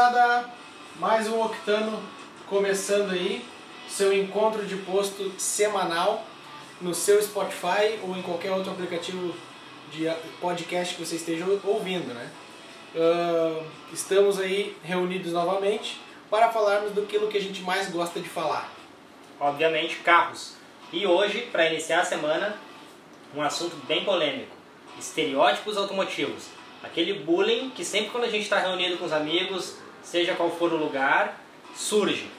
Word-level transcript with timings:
gurizada, 0.00 0.48
mais 0.98 1.28
um 1.28 1.42
Octano 1.42 2.02
começando 2.48 3.10
aí, 3.10 3.44
seu 3.86 4.10
encontro 4.14 4.64
de 4.64 4.76
posto 4.76 5.30
semanal 5.38 6.24
no 6.80 6.94
seu 6.94 7.22
Spotify 7.22 7.98
ou 8.02 8.16
em 8.16 8.22
qualquer 8.22 8.50
outro 8.50 8.72
aplicativo 8.72 9.34
de 9.92 10.10
podcast 10.40 10.94
que 10.94 11.04
você 11.04 11.16
esteja 11.16 11.44
ouvindo, 11.64 12.14
né? 12.14 12.30
Uh, 12.94 13.62
estamos 13.92 14.40
aí 14.40 14.74
reunidos 14.82 15.32
novamente 15.32 16.00
para 16.30 16.50
falarmos 16.50 16.92
do 16.92 17.02
que 17.02 17.36
a 17.36 17.42
gente 17.42 17.60
mais 17.60 17.90
gosta 17.90 18.20
de 18.20 18.28
falar. 18.28 18.72
Obviamente, 19.38 19.96
carros. 19.96 20.54
E 20.90 21.06
hoje, 21.06 21.42
para 21.52 21.66
iniciar 21.66 22.00
a 22.00 22.04
semana, 22.06 22.56
um 23.34 23.42
assunto 23.42 23.76
bem 23.86 24.02
polêmico: 24.02 24.56
estereótipos 24.98 25.76
automotivos. 25.76 26.46
Aquele 26.82 27.12
bullying 27.18 27.68
que 27.68 27.84
sempre 27.84 28.08
quando 28.08 28.24
a 28.24 28.30
gente 28.30 28.44
está 28.44 28.58
reunido 28.58 28.96
com 28.96 29.04
os 29.04 29.12
amigos, 29.12 29.76
seja 30.02 30.34
qual 30.34 30.50
for 30.50 30.72
o 30.72 30.76
lugar, 30.76 31.40
surge. 31.74 32.30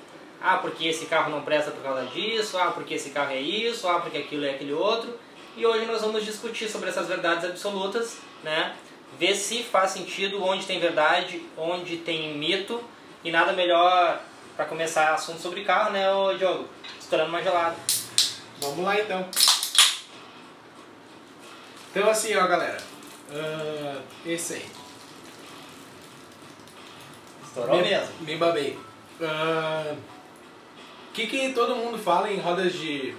Ah, 0.42 0.58
porque 0.58 0.88
esse 0.88 1.06
carro 1.06 1.30
não 1.30 1.44
presta 1.44 1.72
por 1.72 1.84
causa 1.84 2.06
disso, 2.06 2.58
ah, 2.58 2.72
porque 2.72 2.96
esse 2.96 3.12
carro 3.12 3.32
é 3.32 3.40
isso, 3.40 3.88
ah, 3.88 4.00
porque 4.00 4.18
aquilo 4.18 4.44
é 4.46 4.52
aquele 4.52 4.74
outro. 4.74 5.18
E 5.56 5.66
hoje 5.66 5.86
nós 5.86 6.02
vamos 6.02 6.26
discutir 6.26 6.68
sobre 6.70 6.90
essas 6.90 7.08
verdades 7.08 7.46
absolutas, 7.46 8.18
né? 8.44 8.76
Ver 9.20 9.36
se 9.36 9.62
faz 9.64 9.92
sentido, 9.92 10.44
onde 10.44 10.66
tem 10.66 10.80
verdade, 10.80 11.44
onde 11.58 11.98
tem 11.98 12.36
mito. 12.38 12.84
E 13.24 13.30
nada 13.30 13.54
melhor 13.54 14.20
para 14.56 14.66
começar 14.66 15.14
assunto 15.14 15.40
sobre 15.40 15.64
carro, 15.64 15.92
né, 15.92 16.12
ô 16.12 16.34
Diogo? 16.34 16.68
Estourando 17.00 17.30
uma 17.30 17.44
gelada. 17.44 17.76
Vamos 18.60 18.84
lá 18.84 19.00
então. 19.00 19.28
Então 21.92 22.10
assim, 22.10 22.36
ó 22.36 22.48
galera. 22.48 22.82
Uh, 23.30 24.02
esse 24.26 24.56
aí. 24.56 24.81
Estourou 27.52 27.78
me, 27.78 27.84
mesmo. 27.84 28.08
Me 28.22 28.36
babei. 28.38 28.80
O 29.20 29.24
uh, 29.24 29.98
que, 31.14 31.28
que 31.28 31.52
todo 31.52 31.76
mundo 31.76 31.98
fala 31.98 32.32
em 32.32 32.40
rodas 32.40 32.72
de, 32.72 33.14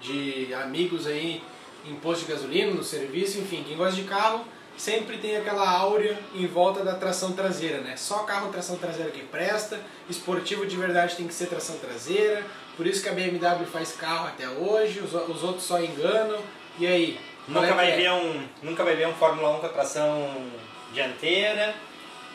de 0.00 0.52
amigos 0.52 1.06
aí, 1.06 1.42
em 1.86 1.94
posto 1.96 2.26
de 2.26 2.32
gasolina, 2.32 2.72
no 2.72 2.84
serviço, 2.84 3.38
enfim, 3.38 3.64
quem 3.66 3.76
gosta 3.76 3.96
de 3.96 4.04
carro 4.04 4.44
sempre 4.76 5.16
tem 5.16 5.36
aquela 5.36 5.68
áurea 5.68 6.16
em 6.34 6.46
volta 6.46 6.84
da 6.84 6.94
tração 6.94 7.32
traseira, 7.32 7.80
né? 7.80 7.96
Só 7.96 8.18
carro 8.18 8.52
tração 8.52 8.76
traseira 8.76 9.10
que 9.10 9.22
presta, 9.22 9.80
esportivo 10.08 10.66
de 10.66 10.76
verdade 10.76 11.16
tem 11.16 11.26
que 11.26 11.34
ser 11.34 11.46
tração 11.46 11.78
traseira, 11.78 12.44
por 12.76 12.86
isso 12.86 13.02
que 13.02 13.08
a 13.08 13.12
BMW 13.12 13.66
faz 13.66 13.92
carro 13.92 14.28
até 14.28 14.48
hoje, 14.48 15.00
os, 15.00 15.12
os 15.12 15.42
outros 15.42 15.64
só 15.64 15.82
enganam. 15.82 16.38
E 16.78 16.86
aí? 16.86 17.18
Nunca 17.48 17.66
é 17.66 17.72
vai, 17.72 17.90
é? 17.90 17.96
ver 17.96 18.12
um, 18.12 18.44
nunca 18.62 18.84
vai 18.84 18.94
ver 18.94 19.08
um 19.08 19.14
Fórmula 19.14 19.56
1 19.56 19.60
com 19.60 19.68
tração 19.68 20.36
dianteira, 20.92 21.74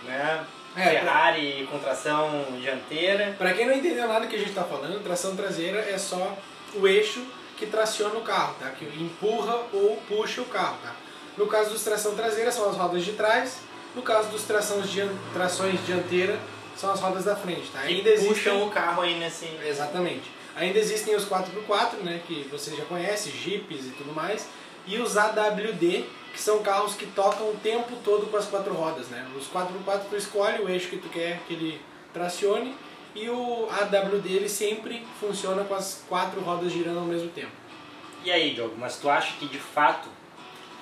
né? 0.03 0.44
É, 0.76 0.90
Ferrari 0.90 1.68
com 1.70 1.80
tração 1.80 2.46
dianteira. 2.60 3.36
Para 3.38 3.54
quem 3.54 3.66
não 3.66 3.76
entendeu 3.76 4.08
nada 4.08 4.28
que 4.28 4.36
a 4.36 4.40
gente 4.40 4.50
está 4.50 4.64
falando, 4.64 5.04
tração 5.04 5.36
traseira 5.36 5.80
é 5.80 5.98
só 5.98 6.38
o 6.74 6.88
eixo 6.88 7.24
que 7.58 7.68
traciona 7.68 8.16
o 8.16 8.22
carro, 8.22 8.56
tá? 8.60 8.70
Que 8.72 8.86
empurra 8.86 9.62
ou 9.72 9.98
puxa 10.08 10.42
o 10.42 10.46
carro, 10.46 10.78
tá? 10.84 10.96
No 11.38 11.48
caso 11.48 11.72
dos 11.72 11.84
tração 11.84 12.16
traseira 12.16 12.52
são 12.52 12.70
as 12.70 12.76
rodas 12.76 13.04
de 13.04 13.14
trás, 13.14 13.58
no 13.96 14.02
caso 14.02 14.30
dos 14.30 14.44
trações, 14.44 14.90
dian 14.90 15.10
trações 15.34 15.84
dianteira 15.86 16.40
são 16.76 16.92
as 16.92 17.00
rodas 17.00 17.24
da 17.24 17.36
frente, 17.36 17.70
tá? 17.72 17.82
Ainda 17.82 18.10
existem... 18.10 18.34
puxam 18.34 18.68
o 18.68 18.72
carro 18.72 19.04
aí 19.04 19.20
nesse... 19.20 19.46
Exatamente. 19.64 20.32
Ainda 20.56 20.78
existem 20.80 21.16
os 21.16 21.26
4x4, 21.26 21.98
né, 22.04 22.22
que 22.28 22.48
você 22.52 22.76
já 22.76 22.86
conhece, 22.86 23.32
Jeeps 23.32 23.88
e 23.88 23.90
tudo 23.92 24.14
mais, 24.14 24.48
e 24.86 24.98
os 24.98 25.17
AWD, 25.17 26.06
que 26.34 26.39
são 26.39 26.62
carros 26.64 26.95
que 26.95 27.06
tocam 27.08 27.50
o 27.50 27.58
tempo 27.62 27.95
todo 28.03 28.28
com 28.28 28.38
as 28.38 28.45
quatro 28.45 28.73
rodas, 28.73 29.08
né? 29.08 29.25
Os 29.38 29.47
4x4 29.47 30.02
tu 30.09 30.16
escolhe 30.16 30.62
o 30.62 30.69
eixo 30.69 30.90
que 30.90 30.97
tu 30.97 31.09
quer 31.09 31.40
que 31.47 31.53
ele 31.53 31.81
tracione 32.13 32.75
e 33.16 33.30
o 33.30 33.68
AWD 33.69 34.28
ele 34.28 34.50
sempre 34.50 35.06
funciona 35.19 35.63
com 35.63 35.75
as 35.75 36.03
quatro 36.09 36.41
rodas 36.41 36.72
girando 36.72 37.00
ao 37.00 37.06
mesmo 37.06 37.30
tempo. 37.30 37.52
E 38.24 38.31
aí, 38.31 38.53
Diogo, 38.53 38.75
mas 38.78 38.97
tu 38.97 39.09
acha 39.09 39.34
que 39.38 39.47
de 39.47 39.59
fato 39.59 40.09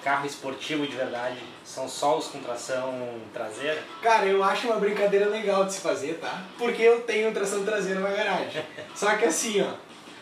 carro 0.04 0.26
esportivo 0.26 0.86
de 0.88 0.96
verdade 0.96 1.38
são 1.64 1.88
só 1.88 2.18
os 2.18 2.28
com 2.28 2.40
tração 2.40 3.20
traseira? 3.34 3.84
Cara, 4.02 4.26
eu 4.26 4.44
acho 4.44 4.68
uma 4.68 4.78
brincadeira 4.78 5.28
legal 5.28 5.66
de 5.66 5.74
se 5.74 5.82
fazer, 5.82 6.20
tá? 6.20 6.44
Porque 6.58 6.82
eu 6.82 7.02
tenho 7.02 7.32
tração 7.34 7.64
traseira 7.64 8.00
na 8.00 8.10
garagem. 8.10 8.64
Só 8.96 9.16
que 9.16 9.26
assim, 9.26 9.62
ó. 9.62 9.74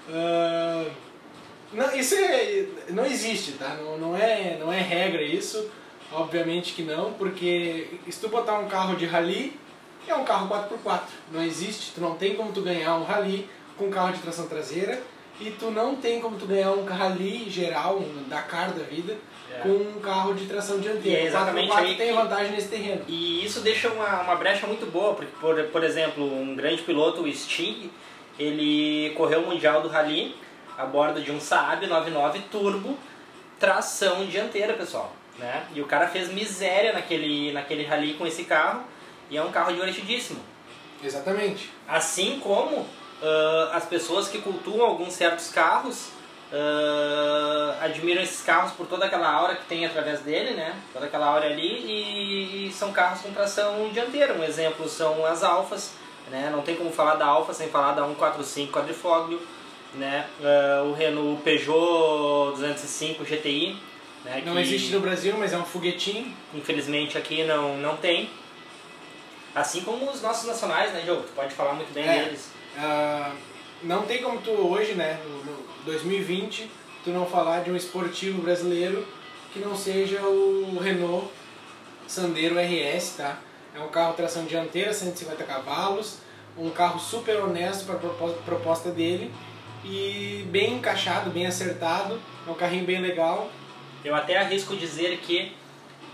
Uh, 0.10 0.92
não, 1.74 1.96
isso 1.96 2.16
é, 2.16 2.66
não 2.90 3.06
existe, 3.06 3.54
tá? 3.54 3.76
Não, 3.76 3.98
não, 3.98 4.18
é, 4.18 4.58
não 4.60 4.72
é 4.72 4.80
regra 4.80 5.22
isso. 5.22 5.70
Obviamente 6.12 6.74
que 6.74 6.82
não, 6.82 7.14
porque 7.14 7.88
se 8.10 8.20
tu 8.20 8.30
botar 8.30 8.58
um 8.58 8.68
carro 8.68 8.96
de 8.96 9.06
rally, 9.06 9.54
é 10.08 10.16
um 10.16 10.24
carro 10.24 10.50
4x4. 10.50 11.02
Não 11.32 11.44
existe, 11.44 11.92
tu 11.94 12.02
não 12.02 12.16
tem 12.16 12.36
como 12.36 12.52
tu 12.52 12.62
ganhar 12.62 12.96
um 12.96 13.04
rally 13.04 13.48
com 13.78 13.92
carro 13.92 14.14
de 14.14 14.20
tração 14.20 14.48
traseira 14.48 15.02
e 15.40 15.52
tu 15.52 15.72
não 15.72 15.96
tem 15.96 16.20
como 16.20 16.38
tu 16.38 16.46
ganhar 16.46 16.72
um 16.72 16.84
rally 16.84 17.50
geral, 17.50 17.98
um 18.00 18.28
Dakar 18.28 18.74
da 18.74 18.84
vida, 18.84 19.16
é. 19.54 19.60
com 19.60 19.70
um 19.70 20.00
carro 20.02 20.34
de 20.34 20.46
tração 20.48 20.80
dianteira. 20.80 21.20
E 21.20 21.24
é 21.24 21.28
exatamente 21.28 21.72
aí 21.72 21.96
tem 21.96 22.14
vantagem 22.14 22.52
nesse 22.52 22.68
terreno. 22.68 23.04
E 23.08 23.46
isso 23.46 23.62
deixa 23.62 23.90
uma, 23.90 24.24
uma 24.24 24.36
brecha 24.36 24.68
muito 24.68 24.86
boa, 24.92 25.14
porque, 25.14 25.32
por, 25.40 25.64
por 25.66 25.84
exemplo, 25.84 26.26
um 26.26 26.56
grande 26.56 26.82
piloto, 26.82 27.22
o 27.22 27.32
Sting, 27.32 27.90
ele 28.38 29.14
correu 29.16 29.44
o 29.44 29.48
Mundial 29.48 29.82
do 29.82 29.88
Rally 29.88 30.36
a 30.80 30.86
bordo 30.86 31.22
de 31.22 31.30
um 31.30 31.42
Saab 31.42 31.86
99 31.86 32.40
Turbo, 32.50 32.98
tração 33.60 34.26
dianteira, 34.26 34.74
pessoal. 34.74 35.12
Né? 35.38 35.66
E 35.76 35.82
o 35.82 35.86
cara 35.86 36.08
fez 36.08 36.32
miséria 36.32 36.94
naquele, 36.94 37.52
naquele 37.52 37.84
rally 37.84 38.14
com 38.14 38.26
esse 38.26 38.46
carro, 38.46 38.84
e 39.30 39.38
é 39.38 39.44
um 39.44 39.52
carro 39.52 39.74
divertidíssimo. 39.74 40.40
Exatamente. 41.04 41.70
Assim 41.86 42.40
como 42.40 42.78
uh, 42.78 42.88
as 43.74 43.86
pessoas 43.86 44.30
que 44.30 44.40
cultuam 44.40 44.86
alguns 44.86 45.14
certos 45.14 45.50
carros 45.50 46.12
uh, 46.52 47.84
admiram 47.84 48.22
esses 48.22 48.42
carros 48.42 48.72
por 48.72 48.88
toda 48.88 49.06
aquela 49.06 49.30
aura 49.30 49.56
que 49.56 49.66
tem 49.66 49.86
através 49.86 50.22
dele, 50.22 50.52
né? 50.52 50.76
Toda 50.94 51.08
aquela 51.08 51.28
aura 51.28 51.46
ali 51.46 51.86
e, 51.86 52.68
e, 52.68 52.72
são 52.72 52.94
carros 52.94 53.22
com 53.22 53.34
tração 53.34 53.90
dianteira. 53.90 54.34
Um 54.34 54.44
exemplo 54.44 54.88
são 54.88 55.26
as 55.26 55.44
Alfas, 55.44 55.92
né? 56.30 56.50
Não 56.52 56.62
tem 56.62 56.76
como 56.76 56.92
falar 56.92 57.16
da 57.16 57.26
Alfa 57.26 57.54
sem 57.54 57.70
falar 57.70 57.94
da 57.94 58.04
145 58.04 58.72
quadrifóglio, 58.72 59.42
né? 59.96 60.28
Uh, 60.40 60.90
o 60.90 60.94
Renault 60.94 61.42
Peugeot 61.42 62.56
205 62.56 63.24
GTI. 63.24 63.78
Né? 64.24 64.44
Não 64.46 64.54
que, 64.54 64.62
existe 64.62 64.94
no 64.94 65.00
Brasil, 65.00 65.36
mas 65.38 65.54
é 65.54 65.58
um 65.58 65.66
foguetinho. 65.66 66.34
Infelizmente 66.54 67.18
aqui 67.18 67.44
não, 67.44 67.78
não 67.78 67.98
tem. 67.98 68.30
Assim 69.56 69.82
como 69.82 70.10
os 70.10 70.22
nossos 70.22 70.48
nacionais, 70.48 70.94
né, 70.94 71.02
Diogo? 71.02 71.24
Tu 71.24 71.34
pode 71.34 71.54
falar 71.54 71.74
muito 71.74 71.92
bem 71.94 72.08
é, 72.08 72.24
deles. 72.24 72.52
Uh, 72.78 73.36
não 73.84 74.04
tem 74.04 74.22
como 74.22 74.40
tu 74.42 74.52
hoje, 74.52 74.94
né, 74.94 75.20
no, 75.26 75.52
no 75.52 75.58
2020, 75.86 76.70
tu 77.04 77.10
não 77.10 77.26
falar 77.26 77.64
de 77.64 77.72
um 77.72 77.76
esportivo 77.76 78.42
brasileiro 78.42 79.08
que 79.52 79.60
não 79.60 79.76
seja 79.76 80.22
o 80.22 80.78
Renault 80.80 81.28
Sandero 82.08 82.56
RS, 82.56 83.16
tá? 83.18 83.40
É 83.74 83.80
um 83.80 83.88
carro 83.88 84.14
tração 84.14 84.46
dianteira, 84.46 84.94
150 84.94 85.44
cavalos, 85.44 86.18
um 86.58 86.70
carro 86.70 87.00
super 87.00 87.38
honesto 87.38 87.86
para 87.86 87.96
a 87.96 88.34
proposta 88.44 88.92
dele 88.92 89.32
e 89.84 90.46
bem 90.50 90.76
encaixado, 90.76 91.30
bem 91.30 91.46
acertado, 91.46 92.20
é 92.48 92.52
um 92.52 92.56
carrinho 92.56 92.86
bem 92.86 93.02
legal. 93.02 93.50
Eu 94.04 94.16
até 94.16 94.38
arrisco 94.38 94.76
dizer 94.76 95.18
que 95.20 95.54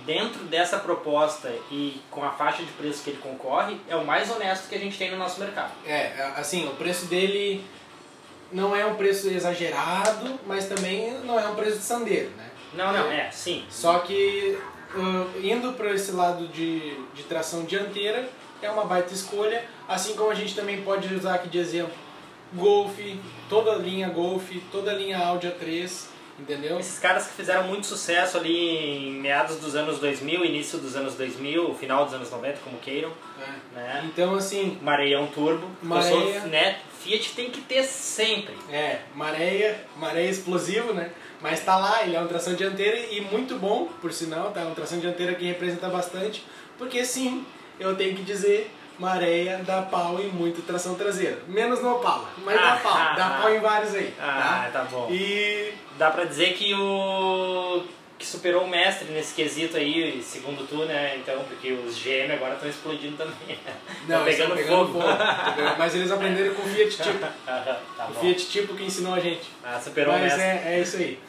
dentro 0.06 0.44
dessa 0.44 0.78
proposta 0.78 1.52
e 1.72 2.02
com 2.12 2.24
a 2.24 2.30
faixa 2.32 2.64
de 2.64 2.72
preço 2.74 3.04
que 3.04 3.12
ele 3.12 3.20
concorre, 3.20 3.78
é 3.90 3.96
o 3.96 4.06
mais 4.06 4.30
honesto 4.30 4.70
que 4.70 4.76
a 4.76 4.80
gente 4.80 4.98
tem 4.98 5.12
no 5.12 5.18
nosso 5.18 5.40
mercado. 5.40 5.72
É, 5.86 6.32
assim, 6.36 6.68
o 6.68 6.76
preço 6.76 7.08
dele 7.08 7.66
não 8.52 8.76
é 8.76 8.86
um 8.86 8.96
preço 8.96 9.28
exagerado, 9.28 10.40
mas 10.46 10.68
também 10.68 11.12
não 11.24 11.40
é 11.40 11.48
um 11.48 11.56
preço 11.56 11.78
de 11.78 11.84
sandeiro, 11.84 12.30
né? 12.38 12.50
Não, 12.74 12.92
não, 12.94 13.12
é, 13.12 13.32
sim. 13.32 13.66
Só 13.70 14.00
que 14.00 14.58
uh, 14.96 15.46
indo 15.46 15.74
para 15.74 15.94
esse 15.94 16.12
lado 16.12 16.48
de, 16.50 16.98
de 17.14 17.24
tração 17.24 17.64
dianteira, 17.64 18.30
é 18.62 18.70
uma 18.70 18.86
baita 18.86 19.14
escolha, 19.14 19.64
assim 19.88 20.16
como 20.16 20.30
a 20.30 20.36
gente 20.36 20.56
também 20.56 20.82
pode 20.82 21.14
usar 21.14 21.36
aqui 21.36 21.50
de 21.50 21.58
exemplo 21.58 22.05
Golf, 22.54 22.98
toda 23.50 23.74
a 23.74 23.76
linha 23.76 24.10
Golf, 24.10 24.50
toda 24.72 24.92
a 24.92 24.94
linha 24.94 25.18
Audi 25.18 25.48
A3, 25.48 26.06
entendeu? 26.40 26.80
Esses 26.80 27.00
caras 27.00 27.28
que 27.28 27.34
fizeram 27.34 27.68
muito 27.68 27.88
sucesso 27.88 28.38
ali 28.38 29.08
em 29.08 29.12
meados 29.14 29.58
dos 29.58 29.76
anos 29.76 30.00
2000, 30.00 30.46
início 30.46 30.78
dos 30.80 30.96
anos 30.96 31.16
2000, 31.16 31.74
final 31.76 32.06
dos 32.06 32.14
anos 32.14 32.30
90, 32.30 32.60
como 32.64 32.78
queiram. 32.78 33.12
É. 33.40 33.76
Né? 33.76 34.04
Então, 34.06 34.36
assim... 34.36 34.78
Mareião 34.82 35.28
Turbo. 35.28 35.70
Mareia... 35.82 36.42
Sou, 36.42 36.50
né, 36.50 36.80
Fiat 37.00 37.34
tem 37.36 37.52
que 37.52 37.62
ter 37.62 37.84
sempre. 37.84 38.56
É, 38.72 39.02
mareia, 39.14 39.80
mareia 39.98 40.30
explosivo, 40.30 40.92
né? 40.92 41.12
Mas 41.40 41.64
tá 41.64 41.78
lá, 41.78 42.04
ele 42.04 42.16
é 42.16 42.20
uma 42.20 42.28
tração 42.28 42.56
dianteira 42.56 42.98
e 42.98 43.22
muito 43.22 43.60
bom, 43.60 43.88
por 44.02 44.12
sinal, 44.12 44.52
tá? 44.52 44.62
Uma 44.62 44.74
tração 44.74 45.00
dianteira 45.00 45.36
que 45.36 45.46
representa 45.46 45.88
bastante, 45.88 46.44
porque 46.78 47.06
sim, 47.06 47.46
eu 47.80 47.96
tenho 47.96 48.16
que 48.16 48.24
dizer, 48.24 48.72
mareia 49.00 49.62
dá 49.66 49.82
pau 49.82 50.20
em 50.20 50.30
muito 50.30 50.62
tração 50.62 50.96
traseira. 50.96 51.40
Menos 51.48 51.82
no 51.82 51.96
Opala, 51.96 52.30
mas 52.44 52.58
ah, 52.58 52.62
dá 52.62 52.76
pau, 52.78 52.94
ah, 52.94 53.14
dá 53.16 53.26
ah, 53.28 53.42
pau 53.42 53.54
em 53.54 53.60
vários 53.60 53.94
aí, 53.96 54.14
ah, 54.20 54.70
tá? 54.72 54.80
tá 54.80 54.86
bom. 54.86 55.08
E... 55.12 55.74
Dá 55.98 56.12
pra 56.12 56.26
dizer 56.26 56.54
que 56.54 56.74
o... 56.74 57.84
que 58.18 58.26
superou 58.26 58.64
o 58.64 58.70
mestre 58.70 59.12
nesse 59.12 59.34
quesito 59.34 59.78
aí, 59.78 60.22
segundo 60.22 60.68
tu, 60.68 60.86
né? 60.86 61.18
Então, 61.18 61.44
porque 61.44 61.72
os 61.72 61.98
GM 61.98 62.34
agora 62.34 62.56
estão 62.56 62.70
explodindo 62.70 63.18
também. 63.18 63.58
Não, 64.08 64.24
pegando, 64.26 64.56
pegando 64.56 64.88
fogo. 64.88 65.02
fogo. 65.02 65.76
Mas 65.78 65.96
eles 65.96 66.12
aprenderam 66.12 66.54
com 66.54 66.64
o 66.64 66.66
Fiat 66.66 66.98
Tipo. 66.98 67.20
tá 67.46 67.80
O. 68.10 68.14
Fiat 68.14 68.46
Tipo 68.48 68.76
que 68.76 68.84
ensinou 68.84 69.14
a 69.14 69.20
gente. 69.20 69.50
Ah, 69.64 69.80
superou 69.80 70.14
o 70.14 70.20
Mas 70.20 70.38
mestre. 70.38 70.44
é, 70.44 70.76
é 70.76 70.82
isso 70.82 70.98
aí. 70.98 71.20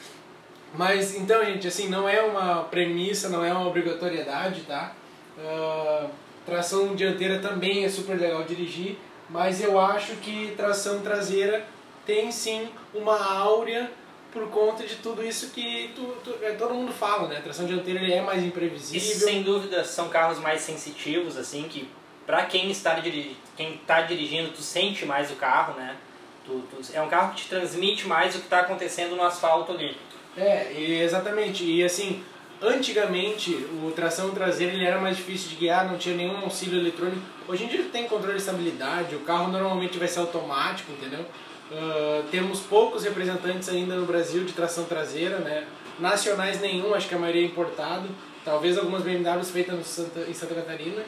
Mas 0.75 1.15
então, 1.15 1.45
gente, 1.45 1.67
assim, 1.69 1.89
não 1.89 2.09
é 2.09 2.21
uma 2.23 2.65
premissa, 2.65 3.29
não 3.29 3.45
é 3.45 3.53
uma 3.53 3.67
obrigatoriedade, 3.67 4.63
tá? 4.63 4.93
Ah, 5.39 6.07
tração 6.47 6.95
dianteira 6.95 7.41
também 7.41 7.85
é 7.85 7.89
super 7.89 8.19
legal 8.19 8.45
dirigir, 8.45 8.97
mas 9.29 9.61
eu 9.63 9.79
acho 9.79 10.13
que 10.17 10.55
tração 10.57 11.01
traseira 11.01 11.65
tem 12.07 12.31
sim 12.31 12.69
uma 12.95 13.21
áurea 13.39 13.91
por 14.33 14.49
conta 14.51 14.85
de 14.87 14.97
tudo 14.97 15.25
isso 15.27 15.51
que 15.51 15.91
tu, 15.97 16.03
tu- 16.23 16.35
é, 16.43 16.53
todo 16.53 16.75
mundo 16.75 16.93
fala, 16.93 17.27
né? 17.29 17.41
Tração 17.43 17.67
dianteira 17.67 18.01
ele 18.01 18.13
é 18.13 18.21
mais 18.21 18.43
imprevisível. 18.45 19.01
Isso, 19.11 19.25
sem 19.25 19.43
dúvida, 19.43 19.83
são 19.85 20.09
carros 20.09 20.39
mais 20.39 20.61
sensitivos, 20.61 21.37
assim, 21.37 21.65
que 21.65 21.89
pra 22.27 22.45
quem 22.45 22.71
está, 22.71 22.95
diri 22.95 23.37
quem 23.57 23.79
tá 23.87 24.03
dirigindo, 24.03 24.51
tu 24.53 24.63
sente 24.63 25.05
mais 25.07 25.31
o 25.31 25.37
carro, 25.37 25.75
né? 25.75 25.97
Tu, 26.45 26.53
tu- 26.71 26.83
é 26.93 27.01
um 27.01 27.09
carro 27.09 27.31
que 27.35 27.43
te 27.43 27.49
transmite 27.49 28.07
mais 28.07 28.35
o 28.37 28.39
que 28.39 28.45
está 28.45 28.61
acontecendo 28.61 29.17
no 29.17 29.23
asfalto 29.23 29.73
ali. 29.73 29.97
É, 30.37 30.71
exatamente. 31.03 31.65
E 31.65 31.83
assim, 31.83 32.23
antigamente 32.63 33.53
o 33.83 33.93
tração 33.95 34.31
traseira 34.31 34.73
ele 34.73 34.85
era 34.85 35.01
mais 35.01 35.17
difícil 35.17 35.51
de 35.51 35.57
guiar, 35.57 35.91
não 35.91 35.99
tinha 35.99 36.17
nenhum 36.17 36.39
auxílio 36.39 36.79
eletrônico. 36.79 37.23
Hoje 37.49 37.65
em 37.65 37.69
dia 37.69 37.85
tem 37.93 38.07
controle 38.07 38.35
de 38.35 38.41
estabilidade, 38.41 39.15
o 39.15 39.21
carro 39.21 39.51
normalmente 39.51 39.99
vai 39.99 40.09
ser 40.09 40.21
automático, 40.21 40.93
entendeu? 40.93 41.25
Ah, 41.73 42.23
temos 42.31 42.61
poucos 42.61 43.05
representantes 43.05 43.69
ainda 43.69 43.97
no 43.97 44.07
Brasil 44.07 44.45
de 44.45 44.53
tração 44.53 44.85
traseira, 44.85 45.39
né? 45.39 45.67
Nacionais 45.99 46.61
nenhum, 46.61 46.95
acho 46.95 47.09
que 47.09 47.15
a 47.15 47.19
maioria 47.19 47.43
é 47.43 47.47
importado. 47.47 48.09
Talvez 48.45 48.79
algumas 48.79 49.03
BMWs 49.03 49.51
feitas 49.51 49.87
Santa, 49.87 50.21
em 50.29 50.35
Santa 50.35 50.55
Catarina. 50.55 51.03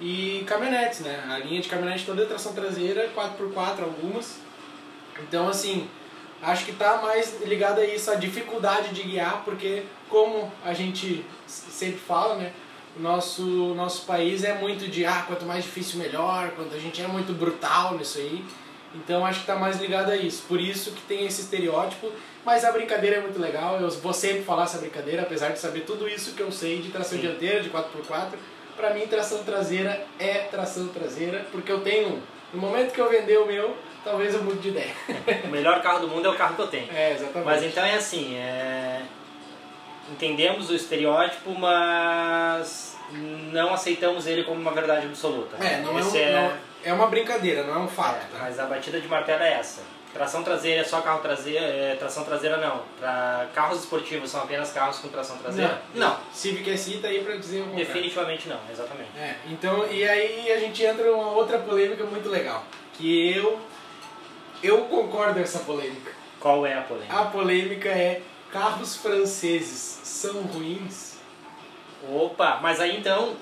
E 0.00 0.44
caminhonetes, 0.46 1.00
né? 1.00 1.22
A 1.28 1.38
linha 1.38 1.60
de 1.60 1.68
caminhonete 1.68 2.06
toda 2.06 2.22
é 2.22 2.26
tração 2.26 2.54
traseira, 2.54 3.10
4x4 3.14 3.82
algumas. 3.82 4.38
Então, 5.20 5.48
assim, 5.48 5.86
acho 6.42 6.64
que 6.64 6.72
tá 6.72 7.00
mais 7.02 7.40
ligado 7.42 7.80
a 7.80 7.84
isso, 7.84 8.10
a 8.10 8.14
dificuldade 8.14 8.94
de 8.94 9.02
guiar, 9.02 9.42
porque 9.44 9.84
como 10.08 10.50
a 10.64 10.72
gente 10.72 11.24
sempre 11.46 11.98
fala, 11.98 12.36
né? 12.36 12.52
O 12.96 13.00
nosso, 13.00 13.42
nosso 13.74 14.04
país 14.04 14.42
é 14.42 14.54
muito 14.54 14.88
de, 14.88 15.06
ah, 15.06 15.24
quanto 15.26 15.44
mais 15.46 15.64
difícil 15.64 15.98
melhor, 15.98 16.50
quanto 16.50 16.74
a 16.74 16.78
gente 16.78 17.00
é 17.00 17.06
muito 17.06 17.32
brutal 17.32 17.96
nisso 17.96 18.18
aí. 18.18 18.44
Então 18.94 19.24
acho 19.24 19.40
que 19.40 19.46
tá 19.46 19.54
mais 19.54 19.80
ligado 19.80 20.10
a 20.10 20.16
isso. 20.16 20.42
Por 20.48 20.60
isso 20.60 20.90
que 20.90 21.02
tem 21.02 21.24
esse 21.24 21.42
estereótipo, 21.42 22.10
mas 22.44 22.64
a 22.64 22.72
brincadeira 22.72 23.16
é 23.16 23.20
muito 23.20 23.40
legal. 23.40 23.80
Eu 23.80 23.88
vou 23.90 24.12
sempre 24.12 24.42
falar 24.42 24.64
essa 24.64 24.78
brincadeira, 24.78 25.22
apesar 25.22 25.50
de 25.50 25.60
saber 25.60 25.82
tudo 25.82 26.08
isso 26.08 26.32
que 26.32 26.40
eu 26.40 26.50
sei 26.50 26.80
de 26.80 26.90
tração 26.90 27.18
Sim. 27.18 27.26
dianteira, 27.26 27.62
de 27.62 27.70
4x4. 27.70 28.32
Pra 28.76 28.92
mim, 28.94 29.06
tração 29.06 29.44
traseira 29.44 30.04
é 30.18 30.48
tração 30.50 30.88
traseira, 30.88 31.46
porque 31.52 31.70
eu 31.70 31.80
tenho. 31.80 32.20
No 32.52 32.60
momento 32.60 32.92
que 32.92 33.00
eu 33.00 33.08
vender 33.08 33.38
o 33.38 33.46
meu, 33.46 33.76
talvez 34.04 34.34
eu 34.34 34.42
mude 34.42 34.58
de 34.60 34.68
ideia. 34.68 34.92
O 35.44 35.48
melhor 35.48 35.80
carro 35.82 36.00
do 36.00 36.08
mundo 36.08 36.26
é 36.26 36.30
o 36.30 36.34
carro 36.36 36.54
que 36.56 36.62
eu 36.62 36.68
tenho. 36.68 36.88
É, 36.92 37.12
exatamente. 37.12 37.44
Mas 37.44 37.62
então 37.62 37.84
é 37.84 37.94
assim, 37.94 38.36
é... 38.36 39.02
entendemos 40.10 40.70
o 40.70 40.74
estereótipo, 40.74 41.54
mas 41.58 42.96
não 43.52 43.74
aceitamos 43.74 44.26
ele 44.26 44.44
como 44.44 44.60
uma 44.60 44.72
verdade 44.72 45.06
absoluta. 45.06 45.56
É, 45.64 45.78
não 45.78 45.90
é, 45.98 46.02
um- 46.02 46.06
Esse 46.08 46.24
não- 46.30 46.52
é 46.84 46.92
uma 46.92 47.06
brincadeira, 47.06 47.62
não 47.64 47.74
é 47.74 47.78
um 47.78 47.88
fato. 47.88 48.16
É, 48.16 48.38
tá? 48.38 48.44
mas 48.44 48.58
a 48.58 48.66
batida 48.66 49.00
de 49.00 49.08
martelo 49.08 49.42
é 49.42 49.54
essa. 49.54 49.82
Tração 50.12 50.42
traseira 50.42 50.80
é 50.80 50.84
só 50.84 51.00
carro 51.02 51.20
traseiro, 51.20 51.64
é, 51.64 51.94
tração 51.94 52.24
traseira 52.24 52.56
não. 52.56 52.82
Para 52.98 53.46
carros 53.54 53.78
esportivos 53.78 54.28
são 54.28 54.42
apenas 54.42 54.72
carros 54.72 54.98
com 54.98 55.06
tração 55.08 55.36
traseira? 55.38 55.80
Não, 55.94 56.16
Civic 56.32 56.76
SI 56.76 56.98
tá 56.98 57.06
aí 57.06 57.22
pra 57.22 57.36
dizer 57.36 57.60
o 57.60 57.64
contrário. 57.66 57.86
definitivamente 57.86 58.48
não, 58.48 58.58
exatamente. 58.72 59.10
É, 59.16 59.36
então, 59.48 59.86
e 59.88 60.02
aí 60.08 60.50
a 60.50 60.58
gente 60.58 60.82
entra 60.84 61.04
numa 61.08 61.30
outra 61.30 61.58
polêmica 61.60 62.02
muito 62.04 62.28
legal. 62.28 62.64
Que 62.94 63.36
eu. 63.36 63.60
Eu 64.62 64.82
concordo 64.86 65.34
com 65.34 65.40
essa 65.40 65.60
polêmica. 65.60 66.12
Qual 66.38 66.66
é 66.66 66.74
a 66.74 66.82
polêmica? 66.82 67.18
A 67.18 67.24
polêmica 67.26 67.88
é: 67.88 68.22
carros 68.52 68.96
franceses 68.96 70.00
são 70.02 70.42
ruins? 70.42 71.18
Opa, 72.08 72.58
mas 72.62 72.80
aí 72.80 72.96
então, 72.96 73.36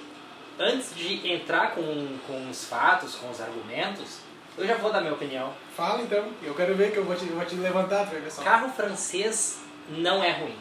antes 0.59 0.95
de 0.95 1.31
entrar 1.31 1.75
com, 1.75 2.19
com 2.27 2.51
os 2.51 2.65
fatos, 2.65 3.15
com 3.15 3.31
os 3.31 3.41
argumentos, 3.41 4.19
eu 4.57 4.67
já 4.67 4.75
vou 4.77 4.93
dar 4.93 5.01
minha 5.01 5.13
opinião. 5.13 5.53
Fala 5.77 6.03
então, 6.03 6.25
eu 6.43 6.55
quero 6.55 6.75
ver 6.75 6.93
que 6.93 6.99
eu 6.99 7.05
vou 7.05 7.15
te, 7.15 7.27
eu 7.27 7.37
vou 7.37 7.45
te 7.45 7.55
levantar, 7.55 8.09
só. 8.29 8.43
Carro 8.43 8.69
francês 8.71 9.59
não 9.89 10.23
é 10.23 10.33
ruim. 10.33 10.57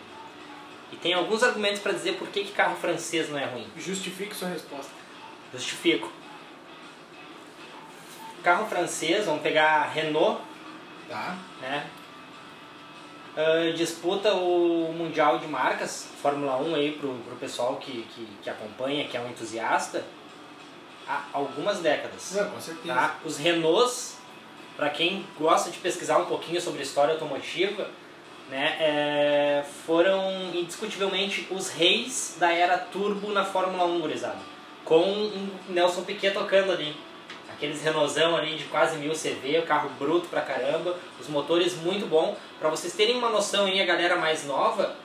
E 0.92 0.95
tem 0.95 1.13
alguns 1.13 1.44
argumentos 1.44 1.80
para 1.81 1.92
dizer 1.92 2.13
por 2.13 2.27
que, 2.30 2.45
que 2.45 2.51
carro 2.51 2.75
francês 2.77 3.30
não 3.30 3.38
é 3.38 3.45
ruim. 3.45 3.68
Justifique 3.75 4.36
sua 4.36 4.50
resposta. 4.50 4.92
Justifico. 5.51 6.12
Carro 8.48 8.66
francês, 8.66 9.26
vamos 9.26 9.42
pegar 9.42 9.92
Renault, 9.94 10.40
Tá? 11.10 11.36
né? 11.62 11.86
Ah, 13.36 13.74
disputa 13.76 14.34
o 14.36 14.94
Mundial 14.98 15.38
de 15.40 15.48
Marcas, 15.48 16.08
Fórmula 16.22 16.56
1 16.56 16.76
aí 16.76 16.94
pro, 16.94 17.14
pro 17.14 17.36
pessoal 17.36 17.76
que, 17.76 18.04
que, 18.16 18.26
que 18.42 18.50
acompanha, 18.50 19.06
que 19.06 19.18
é 19.18 19.20
um 19.20 19.28
entusiasta, 19.28 20.02
há 21.06 21.26
algumas 21.34 21.80
décadas. 21.80 22.36
Não, 22.38 22.52
com 22.52 22.62
certeza. 22.62 22.94
Tá? 22.94 23.18
Os 23.26 23.38
Renaults, 23.38 24.16
para 24.78 24.92
quem 24.92 25.26
gosta 25.38 25.70
de 25.70 25.80
pesquisar 25.80 26.18
um 26.18 26.26
pouquinho 26.28 26.62
sobre 26.62 26.82
história 26.82 27.16
automotiva, 27.16 27.90
né, 28.50 28.78
é, 28.80 29.66
foram 29.86 30.52
indiscutivelmente 30.54 31.50
os 31.52 31.70
reis 31.70 32.38
da 32.40 32.54
era 32.54 32.78
turbo 32.78 33.30
na 33.34 33.44
Fórmula 33.44 33.84
1, 33.84 34.00
gurizada. 34.00 34.40
Com 34.86 35.02
o 35.02 35.50
Nelson 35.68 36.04
Piquet 36.06 36.32
tocando 36.32 36.72
ali. 36.72 36.96
Aqueles 37.57 37.81
Renaultzão 37.81 38.36
ali 38.38 38.56
de 38.56 38.65
quase 38.65 38.98
mil 38.98 39.13
CV, 39.13 39.57
o 39.59 39.63
carro 39.63 39.89
bruto 40.00 40.27
pra 40.27 40.42
caramba, 40.42 40.95
os 41.19 41.27
motores 41.27 41.75
muito 41.75 42.06
bom. 42.06 42.38
Para 42.59 42.69
vocês 42.69 42.94
terem 42.94 43.18
uma 43.18 43.30
noção 43.30 43.65
aí, 43.65 43.81
a 43.81 43.86
galera 43.86 44.15
mais 44.15 44.45
nova, 44.45 44.95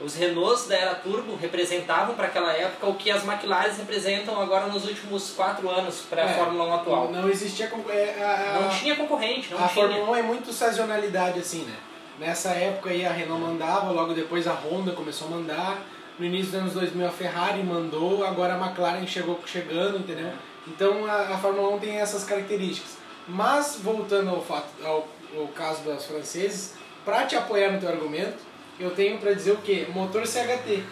os 0.00 0.14
Renaults 0.14 0.68
da 0.68 0.76
era 0.76 0.94
turbo 0.94 1.34
representavam 1.34 2.14
para 2.14 2.28
aquela 2.28 2.52
época 2.52 2.86
o 2.86 2.94
que 2.94 3.10
as 3.10 3.26
McLaren 3.26 3.72
representam 3.72 4.40
agora 4.40 4.66
nos 4.68 4.86
últimos 4.86 5.30
quatro 5.32 5.68
anos 5.68 6.02
para 6.08 6.22
a 6.22 6.26
É, 6.30 6.34
Fórmula 6.34 6.66
1 6.66 6.74
atual. 6.74 7.10
Não 7.10 7.28
existia. 7.28 7.68
é, 7.88 8.22
a, 8.22 8.56
a, 8.58 8.60
Não 8.62 8.68
tinha 8.78 8.94
concorrente, 8.94 9.50
não 9.50 9.58
a 9.58 9.66
tinha. 9.68 9.88
Fórmula 9.88 10.12
1 10.12 10.16
é 10.16 10.22
muito 10.22 10.52
sazonalidade 10.52 11.40
assim, 11.40 11.64
né? 11.64 11.74
Nessa 12.20 12.50
época 12.50 12.90
aí 12.90 13.04
a 13.04 13.10
Renault 13.10 13.42
mandava, 13.42 13.90
logo 13.90 14.12
depois 14.12 14.46
a 14.46 14.52
Honda 14.52 14.92
começou 14.92 15.26
a 15.26 15.30
mandar. 15.32 15.78
No 16.16 16.24
início 16.24 16.52
dos 16.52 16.60
anos 16.60 16.72
2000 16.74 17.06
a 17.06 17.10
Ferrari 17.10 17.62
mandou, 17.62 18.24
agora 18.24 18.54
a 18.54 18.56
McLaren 18.56 19.04
chegou 19.06 19.40
chegando, 19.46 19.98
entendeu? 19.98 20.30
Então 20.68 21.06
a, 21.06 21.34
a 21.34 21.38
Fórmula 21.38 21.74
1 21.76 21.78
tem 21.78 21.96
essas 21.96 22.24
características. 22.24 22.96
Mas 23.26 23.78
voltando 23.82 24.30
ao 24.30 24.42
fato 24.42 24.68
ao, 24.84 25.06
ao 25.36 25.48
caso 25.48 25.82
das 25.82 26.06
franceses, 26.06 26.74
para 27.04 27.26
te 27.26 27.36
apoiar 27.36 27.72
no 27.72 27.80
teu 27.80 27.88
argumento, 27.88 28.38
eu 28.78 28.90
tenho 28.90 29.18
para 29.18 29.32
dizer 29.32 29.52
o 29.52 29.58
quê? 29.58 29.86
Motor 29.92 30.26
CHT. 30.26 30.82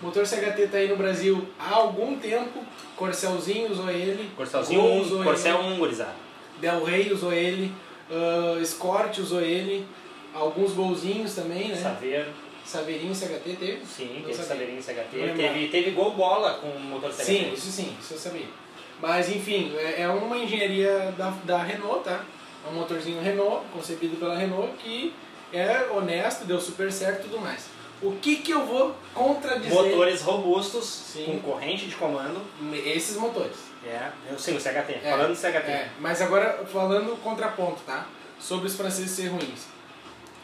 Motor 0.00 0.26
CHT 0.26 0.60
está 0.62 0.78
aí 0.78 0.88
no 0.88 0.96
Brasil 0.96 1.46
há 1.58 1.74
algum 1.74 2.18
tempo. 2.18 2.64
Corcelzinho 2.96 3.70
usou 3.70 3.90
ele. 3.90 4.30
Corcelzinho 4.36 4.80
Gol 4.80 4.90
1, 4.92 5.00
usou 5.00 5.24
Corcel 5.24 5.60
ele. 5.60 5.74
1, 5.74 5.78
gurizada. 5.78 6.16
Del 6.60 6.84
Rey 6.84 7.12
usou 7.12 7.32
ele, 7.32 7.72
uh, 8.10 8.60
Escort 8.60 9.18
usou 9.18 9.40
ele, 9.40 9.86
alguns 10.34 10.72
golzinhos 10.72 11.34
também, 11.34 11.68
né? 11.68 11.76
Saveiro, 11.76 12.30
Saveirinho 12.64 13.14
CHT 13.14 13.56
teve? 13.58 13.80
sim, 13.86 14.22
teve 14.22 14.34
sabia. 14.34 14.44
Saveirinho 14.44 14.82
CHT. 14.82 15.16
Lembrava. 15.16 15.36
Teve, 15.36 15.68
teve 15.68 15.90
gol 15.92 16.12
bola 16.12 16.54
com 16.54 16.68
o 16.68 16.80
motor 16.80 17.12
CHT. 17.12 17.24
Sim, 17.24 17.52
isso 17.52 17.70
sim, 17.70 17.96
isso 18.00 18.14
eu 18.14 18.18
sabia. 18.18 18.46
Mas 19.00 19.28
enfim, 19.28 19.74
é 19.76 20.02
é 20.02 20.08
uma 20.08 20.36
engenharia 20.36 21.12
da, 21.16 21.30
da 21.44 21.62
Renault, 21.62 22.04
tá? 22.04 22.24
É 22.66 22.70
um 22.70 22.74
motorzinho 22.74 23.22
Renault, 23.22 23.66
concebido 23.72 24.16
pela 24.16 24.36
Renault, 24.36 24.72
que 24.78 25.14
é 25.52 25.88
honesto, 25.92 26.44
deu 26.44 26.60
super 26.60 26.92
certo 26.92 27.20
e 27.26 27.30
tudo 27.30 27.40
mais. 27.40 27.66
O 28.00 28.12
que 28.12 28.36
que 28.36 28.52
eu 28.52 28.64
vou 28.64 28.94
contradizer 29.12 29.72
Motores 29.72 30.22
robustos, 30.22 30.84
Sim. 30.84 31.24
com 31.24 31.52
corrente 31.52 31.86
de 31.86 31.96
comando. 31.96 32.40
esses 32.84 33.16
motores? 33.16 33.56
É, 33.84 34.10
eu 34.30 34.38
sim, 34.38 34.56
o 34.56 34.60
CHT. 34.60 35.00
É, 35.02 35.10
Falando 35.10 35.30
do 35.30 35.36
CHT. 35.36 35.70
É, 35.70 35.88
mas 35.98 36.20
agora 36.22 36.64
falando 36.72 37.20
contraponto, 37.22 37.80
tá? 37.86 38.06
Sobre 38.38 38.66
os 38.68 38.76
franceses 38.76 39.10
serem 39.10 39.32
ruins. 39.32 39.66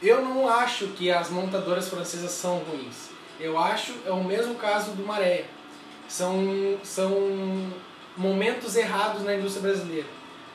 Eu 0.03 0.23
não 0.23 0.49
acho 0.49 0.89
que 0.89 1.11
as 1.11 1.31
montadoras 1.31 1.89
francesas 1.89 2.33
são 2.33 2.59
ruins. 2.59 3.11
Eu 3.39 3.57
acho 3.59 3.95
é 4.05 4.11
o 4.11 4.23
mesmo 4.25 4.55
caso 4.57 4.93
do 4.93 5.05
Maré. 5.07 5.45
São 6.09 6.79
são 6.83 7.73
momentos 8.55 8.77
errados 8.77 9.23
na 9.23 9.35
indústria 9.35 9.63
brasileira. 9.63 10.07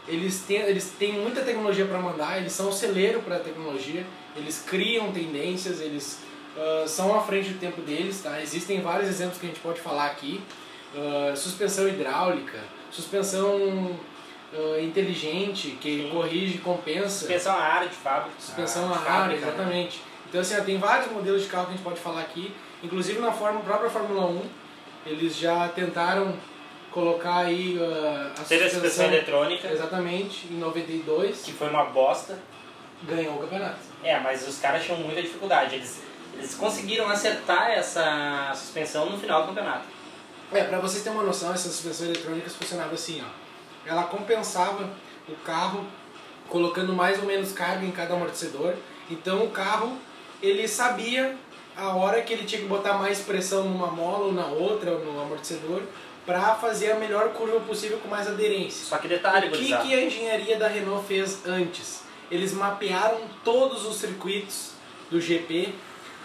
Eles 0.07 0.41
têm, 0.41 0.61
eles 0.61 0.93
têm 0.97 1.13
muita 1.13 1.41
tecnologia 1.41 1.85
para 1.85 1.99
mandar, 1.99 2.37
eles 2.37 2.53
são 2.53 2.71
celeiro 2.71 3.21
para 3.21 3.35
a 3.35 3.39
tecnologia, 3.39 4.05
eles 4.35 4.63
criam 4.65 5.11
tendências, 5.11 5.81
eles 5.81 6.19
ah, 6.57 6.85
são 6.87 7.15
à 7.15 7.21
frente 7.21 7.49
do 7.49 7.59
tempo 7.59 7.81
deles, 7.81 8.21
tá? 8.21 8.41
Existem 8.41 8.81
vários 8.81 9.09
exemplos 9.09 9.37
que 9.37 9.45
a 9.45 9.49
gente 9.49 9.59
pode 9.59 9.79
falar 9.79 10.07
aqui. 10.07 10.41
Ah, 10.95 11.35
suspensão 11.35 11.87
hidráulica, 11.87 12.59
suspensão 12.89 13.55
uh, 14.51 14.81
inteligente, 14.81 15.77
que 15.79 16.03
Sim. 16.03 16.09
corrige, 16.11 16.57
compensa. 16.57 17.09
Suspensão 17.09 17.53
a 17.53 17.61
ar 17.61 17.87
de 17.87 17.95
fábrica. 17.95 18.35
Suspensão 18.39 18.91
a 18.91 18.95
a 18.95 18.97
de 18.97 18.97
ar, 18.97 19.05
fábrica, 19.05 19.45
né? 19.45 19.47
exatamente. 19.47 20.01
Então 20.27 20.41
assim, 20.41 20.57
ó, 20.57 20.63
tem 20.63 20.79
vários 20.79 21.11
modelos 21.11 21.43
de 21.43 21.47
carro 21.47 21.65
que 21.65 21.73
a 21.73 21.75
gente 21.75 21.83
pode 21.83 21.99
falar 21.99 22.21
aqui. 22.21 22.51
Inclusive 22.81 23.19
na 23.19 23.31
forma, 23.31 23.59
própria 23.59 23.89
Fórmula 23.89 24.25
1, 24.25 24.41
eles 25.05 25.35
já 25.35 25.67
tentaram 25.67 26.33
colocar 26.91 27.39
aí 27.39 27.77
uh, 27.77 28.31
a 28.39 28.43
Teve 28.43 28.65
a 28.65 28.69
suspensão 28.69 29.05
eletrônica, 29.05 29.67
Exatamente, 29.67 30.47
em 30.47 30.57
92, 30.57 31.41
que 31.43 31.51
foi 31.51 31.69
uma 31.69 31.85
bosta. 31.85 32.37
ganhou 33.03 33.35
o 33.35 33.39
campeonato. 33.39 33.79
É, 34.03 34.19
mas 34.19 34.47
os 34.47 34.59
caras 34.59 34.83
tinham 34.83 34.99
muita 34.99 35.21
dificuldade. 35.21 35.75
Eles, 35.75 36.01
eles 36.33 36.55
conseguiram 36.55 37.07
acertar 37.09 37.71
essa 37.71 38.51
suspensão 38.55 39.09
no 39.09 39.17
final 39.17 39.41
do 39.41 39.47
campeonato. 39.49 39.85
É, 40.51 40.63
pra 40.63 40.79
vocês 40.79 41.03
terem 41.03 41.17
uma 41.17 41.25
noção, 41.25 41.53
essas 41.53 41.71
suspensões 41.73 42.09
eletrônicas 42.09 42.55
funcionavam 42.55 42.93
assim, 42.93 43.21
ó. 43.23 43.89
Ela 43.89 44.03
compensava 44.03 44.89
o 45.27 45.35
carro 45.45 45.85
colocando 46.47 46.93
mais 46.93 47.19
ou 47.19 47.25
menos 47.25 47.51
carga 47.51 47.85
em 47.85 47.91
cada 47.91 48.15
amortecedor. 48.15 48.73
Então 49.09 49.43
o 49.43 49.51
carro, 49.51 49.97
ele 50.41 50.67
sabia 50.67 51.37
a 51.79 51.95
hora 51.95 52.21
que 52.21 52.33
ele 52.33 52.43
tinha 52.43 52.61
que 52.61 52.67
botar 52.67 52.93
mais 52.93 53.19
pressão 53.19 53.63
numa 53.63 53.87
mola 53.87 54.25
ou 54.25 54.33
na 54.33 54.47
outra, 54.47 54.91
ou 54.91 54.99
no 54.99 55.21
amortecedor, 55.21 55.81
para 56.25 56.55
fazer 56.55 56.91
a 56.91 56.95
melhor 56.95 57.29
curva 57.29 57.59
possível 57.61 57.97
com 57.99 58.07
mais 58.07 58.27
aderência. 58.27 58.85
Só 58.85 58.97
que 58.97 59.07
detalhe, 59.07 59.47
O 59.47 59.51
que, 59.51 59.65
que 59.77 59.93
a 59.93 60.01
engenharia 60.03 60.57
da 60.57 60.67
Renault 60.67 61.07
fez 61.07 61.45
antes? 61.45 62.03
Eles 62.29 62.53
mapearam 62.53 63.21
todos 63.43 63.85
os 63.85 63.97
circuitos 63.97 64.71
do 65.09 65.19
GP 65.19 65.73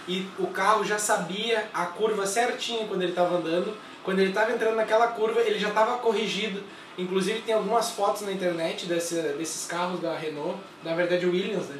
e 0.06 0.26
o 0.38 0.48
carro 0.48 0.84
já 0.84 0.98
sabia 0.98 1.68
a 1.72 1.86
curva 1.86 2.26
certinha 2.26 2.86
quando 2.86 3.02
ele 3.02 3.12
estava 3.12 3.36
andando. 3.36 3.74
Quando 4.02 4.18
ele 4.18 4.28
estava 4.28 4.52
entrando 4.52 4.76
naquela 4.76 5.08
curva, 5.08 5.40
ele 5.40 5.58
já 5.58 5.68
estava 5.68 5.96
corrigido. 5.96 6.62
Inclusive 6.98 7.40
tem 7.40 7.54
algumas 7.54 7.90
fotos 7.90 8.22
na 8.22 8.32
internet 8.32 8.86
desse, 8.86 9.14
desses 9.14 9.66
carros 9.66 10.00
da 10.00 10.14
Renault, 10.14 10.58
na 10.82 10.94
verdade 10.94 11.24
Williams, 11.24 11.66
né? 11.68 11.78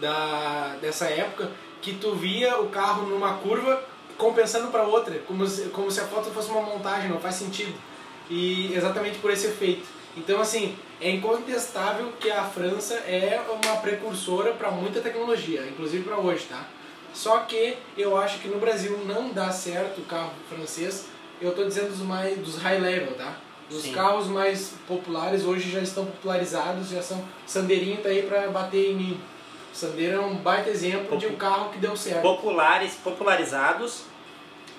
Da, 0.00 0.76
dessa 0.80 1.04
época, 1.06 1.48
que 1.82 1.94
tu 1.94 2.14
via 2.14 2.60
o 2.60 2.68
carro 2.68 3.06
numa 3.08 3.34
curva 3.34 3.82
compensando 4.16 4.68
para 4.68 4.84
outra, 4.84 5.18
como 5.26 5.46
se, 5.46 5.68
como 5.70 5.90
se 5.90 6.00
a 6.00 6.06
foto 6.06 6.30
fosse 6.30 6.48
uma 6.50 6.62
montagem, 6.62 7.10
não 7.10 7.20
faz 7.20 7.34
sentido. 7.34 7.74
E 8.30 8.72
exatamente 8.72 9.18
por 9.18 9.30
esse 9.30 9.48
efeito. 9.48 9.86
Então, 10.16 10.40
assim, 10.40 10.76
é 11.00 11.10
incontestável 11.10 12.12
que 12.20 12.30
a 12.30 12.44
França 12.44 12.94
é 12.94 13.40
uma 13.50 13.76
precursora 13.78 14.52
para 14.52 14.70
muita 14.70 15.00
tecnologia, 15.00 15.66
inclusive 15.66 16.04
para 16.04 16.18
hoje, 16.18 16.46
tá? 16.48 16.64
Só 17.12 17.40
que 17.40 17.76
eu 17.96 18.16
acho 18.16 18.38
que 18.38 18.48
no 18.48 18.58
Brasil 18.58 18.98
não 19.04 19.30
dá 19.30 19.50
certo 19.50 20.00
o 20.00 20.04
carro 20.04 20.32
francês. 20.48 21.06
Eu 21.40 21.50
estou 21.50 21.66
dizendo 21.66 21.88
dos 21.88 22.00
mais 22.00 22.38
dos 22.38 22.56
high 22.58 22.78
level, 22.78 23.14
tá? 23.14 23.36
Os 23.70 23.82
Sim. 23.82 23.92
carros 23.92 24.28
mais 24.28 24.74
populares 24.86 25.44
hoje 25.44 25.70
já 25.70 25.80
estão 25.80 26.04
popularizados, 26.04 26.90
já 26.90 27.02
são 27.02 27.22
Sandeirinho 27.46 27.98
tá 27.98 28.10
aí 28.10 28.22
para 28.22 28.48
bater 28.48 28.90
em 28.90 28.94
mim. 28.94 29.20
O 29.72 29.74
Sandero 29.74 30.16
é 30.16 30.20
um 30.20 30.36
baita 30.36 30.68
exemplo 30.70 31.16
de 31.16 31.26
um 31.26 31.36
carro 31.36 31.70
que 31.70 31.78
deu 31.78 31.96
certo. 31.96 32.20
Populares, 32.22 32.94
popularizados 33.02 34.02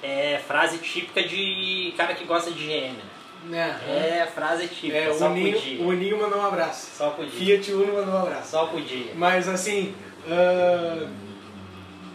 é 0.04 0.40
frase 0.46 0.78
típica 0.78 1.24
de 1.24 1.94
cara 1.98 2.14
que 2.14 2.26
gosta 2.26 2.52
de 2.52 2.64
GM, 2.66 2.94
né? 2.94 3.04
Né? 3.46 4.20
É 4.22 4.26
frase 4.28 4.68
típica, 4.68 4.98
É, 4.98 5.14
só 5.14 5.28
o 5.28 5.34
Ninho, 5.34 5.54
podia. 5.60 5.82
o 5.86 5.92
Ninho 5.94 6.18
mandou 6.22 6.40
um 6.40 6.46
abraço. 6.46 6.90
Só 6.98 7.10
podia. 7.10 7.32
Fiat 7.32 7.74
Uno 7.74 7.94
mandou 7.94 8.14
um 8.14 8.18
abraço. 8.20 8.52
Só 8.52 8.66
podia. 8.68 9.12
Mas 9.16 9.48
assim, 9.50 9.94
ah, 10.30 11.08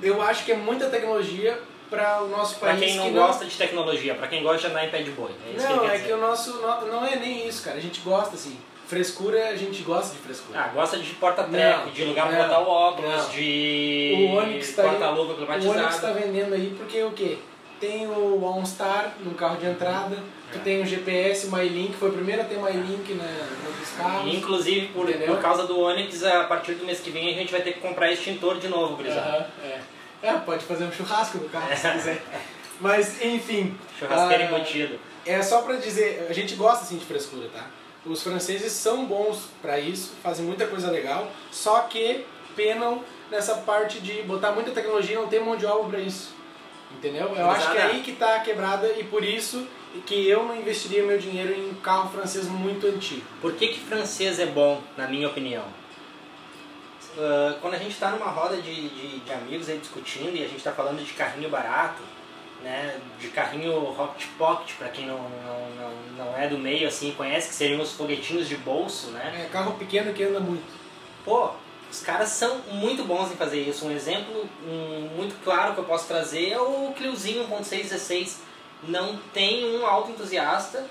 eu 0.02 0.22
acho 0.22 0.44
que 0.44 0.52
é 0.52 0.56
muita 0.56 0.88
tecnologia 0.88 1.58
para 1.90 2.22
o 2.22 2.28
nosso 2.28 2.56
país. 2.58 2.78
quem 2.80 2.96
não 2.96 3.04
que 3.06 3.10
gosta 3.12 3.44
de 3.44 3.56
tecnologia, 3.56 4.14
pra 4.14 4.28
quem 4.28 4.42
gosta 4.42 4.60
de 4.60 4.66
andar 4.68 4.86
em 4.86 4.90
pé 4.90 5.02
de 5.02 5.10
boi. 5.10 5.30
É 5.46 5.54
que 5.56 5.62
Não, 5.62 5.78
quer 5.80 5.86
é 5.86 5.92
dizer. 5.96 6.06
que 6.06 6.12
o 6.12 6.18
nosso. 6.18 6.52
no- 6.60 6.86
Não 6.86 7.04
é 7.04 7.16
nem 7.16 7.48
isso, 7.48 7.62
cara. 7.64 7.76
A 7.76 7.80
gente 7.80 8.00
gosta, 8.00 8.34
assim. 8.34 8.56
Frescura, 8.88 9.50
a 9.50 9.54
gente 9.56 9.82
gosta 9.82 10.14
de 10.14 10.20
frescura. 10.22 10.58
Ah, 10.60 10.68
gosta 10.68 10.96
de 10.98 11.10
porta-treco, 11.16 11.90
de 11.90 12.04
lugar 12.04 12.26
pra 12.28 12.38
não, 12.38 12.44
botar 12.48 12.60
o 12.60 12.68
óculos, 12.70 13.10
não. 13.16 13.28
de 13.28 14.30
O 14.32 14.74
tá 14.74 14.82
porta-luva 14.82 15.32
o 15.34 15.36
climatizado. 15.36 15.78
Onix 15.78 16.00
tá 16.00 16.10
vendendo 16.12 16.54
aí 16.54 16.74
porque 16.78 17.02
o 17.02 17.10
quê? 17.10 17.36
Tem 17.78 18.06
o 18.06 18.42
OnStar 18.42 19.12
no 19.20 19.34
carro 19.34 19.58
de 19.58 19.66
entrada, 19.66 20.16
tu 20.50 20.56
É. 20.58 20.62
tem 20.62 20.80
o 20.82 20.86
GPS 20.86 21.48
MyLink, 21.48 21.94
foi 21.96 22.08
o 22.08 22.12
primeiro 22.12 22.40
a 22.40 22.44
ter 22.46 22.56
MyLink 22.56 23.12
na, 23.12 23.24
nos 23.24 23.90
carros. 23.90 24.34
Inclusive, 24.34 24.86
por, 24.88 25.06
por 25.06 25.38
causa 25.38 25.66
do 25.66 25.78
Onix, 25.80 26.24
a 26.24 26.44
partir 26.44 26.72
do 26.72 26.86
mês 26.86 26.98
que 27.00 27.10
vem 27.10 27.28
a 27.28 27.34
gente 27.34 27.52
vai 27.52 27.60
ter 27.60 27.74
que 27.74 27.80
comprar 27.80 28.10
extintor 28.10 28.58
de 28.58 28.68
novo, 28.68 28.96
gurizada. 28.96 29.28
Aham, 29.28 29.46
é. 29.64 29.80
É, 30.20 30.32
pode 30.32 30.64
fazer 30.64 30.84
um 30.84 30.90
churrasco 30.92 31.36
no 31.38 31.48
carro 31.50 31.68
se 31.76 31.88
quiser. 31.90 32.22
Mas, 32.80 33.22
enfim. 33.22 33.76
Churrasqueiro 33.98 34.44
embutido. 34.44 34.98
É 35.26 35.42
só 35.42 35.60
pra 35.60 35.76
dizer, 35.76 36.26
a 36.28 36.32
gente 36.32 36.54
gosta 36.54 36.84
assim 36.84 36.96
de 36.96 37.04
frescura, 37.04 37.48
tá? 37.54 37.66
Os 38.08 38.22
franceses 38.22 38.72
são 38.72 39.04
bons 39.04 39.48
pra 39.60 39.78
isso, 39.78 40.12
fazem 40.22 40.44
muita 40.44 40.66
coisa 40.66 40.90
legal, 40.90 41.30
só 41.50 41.80
que 41.82 42.24
penam 42.56 43.04
nessa 43.30 43.56
parte 43.56 44.00
de 44.00 44.22
botar 44.22 44.52
muita 44.52 44.70
tecnologia 44.70 45.14
e 45.14 45.18
não 45.18 45.28
ter 45.28 45.40
mão 45.40 45.56
de 45.56 45.66
obra 45.66 45.90
pra 45.90 46.00
isso. 46.00 46.34
Entendeu? 46.90 47.34
Eu 47.36 47.50
acho 47.50 47.70
que 47.70 47.76
é 47.76 47.80
Exato. 47.80 47.94
aí 47.94 48.02
que 48.02 48.12
tá 48.12 48.36
a 48.36 48.40
quebrada 48.40 48.88
e 48.98 49.04
por 49.04 49.22
isso 49.22 49.66
que 50.06 50.26
eu 50.26 50.44
não 50.44 50.56
investiria 50.56 51.04
meu 51.04 51.18
dinheiro 51.18 51.52
em 51.52 51.70
um 51.70 51.74
carro 51.74 52.10
francês 52.10 52.46
muito 52.46 52.86
antigo. 52.86 53.22
Por 53.40 53.52
que, 53.54 53.68
que 53.68 53.80
francês 53.80 54.38
é 54.38 54.46
bom, 54.46 54.80
na 54.96 55.06
minha 55.06 55.28
opinião? 55.28 55.64
Ah, 57.18 57.56
quando 57.60 57.74
a 57.74 57.78
gente 57.78 57.92
está 57.92 58.10
numa 58.10 58.30
roda 58.30 58.56
de, 58.56 58.88
de, 58.88 59.18
de 59.18 59.32
amigos 59.32 59.68
aí 59.68 59.78
discutindo 59.78 60.34
e 60.36 60.44
a 60.44 60.46
gente 60.46 60.58
está 60.58 60.72
falando 60.72 61.04
de 61.04 61.12
carrinho 61.12 61.50
barato, 61.50 62.00
né, 62.62 62.98
de 63.20 63.28
carrinho 63.28 63.78
Rocket 63.78 64.26
Pocket, 64.36 64.76
para 64.76 64.88
quem 64.88 65.06
não, 65.06 65.18
não, 65.18 65.70
não, 65.76 66.24
não 66.24 66.36
é 66.36 66.48
do 66.48 66.58
meio 66.58 66.88
assim, 66.88 67.12
conhece, 67.12 67.48
que 67.48 67.54
seriam 67.54 67.80
os 67.80 67.92
foguetinhos 67.92 68.48
de 68.48 68.56
bolso, 68.56 69.08
né? 69.08 69.44
É 69.44 69.48
carro 69.52 69.78
pequeno 69.78 70.12
que 70.12 70.24
anda 70.24 70.40
muito. 70.40 70.64
Pô, 71.24 71.50
os 71.90 72.00
caras 72.00 72.30
são 72.30 72.58
muito 72.72 73.04
bons 73.04 73.32
em 73.32 73.36
fazer 73.36 73.60
isso. 73.60 73.86
Um 73.86 73.90
exemplo 73.90 74.48
um, 74.66 75.16
muito 75.16 75.42
claro 75.42 75.74
que 75.74 75.80
eu 75.80 75.84
posso 75.84 76.06
trazer 76.06 76.50
é 76.50 76.60
o 76.60 76.92
Cliozinho 76.96 77.46
1.616. 77.48 78.36
Não 78.82 79.16
tem 79.32 79.76
um 79.76 79.86
auto 79.86 80.10
entusiasta, 80.10 80.86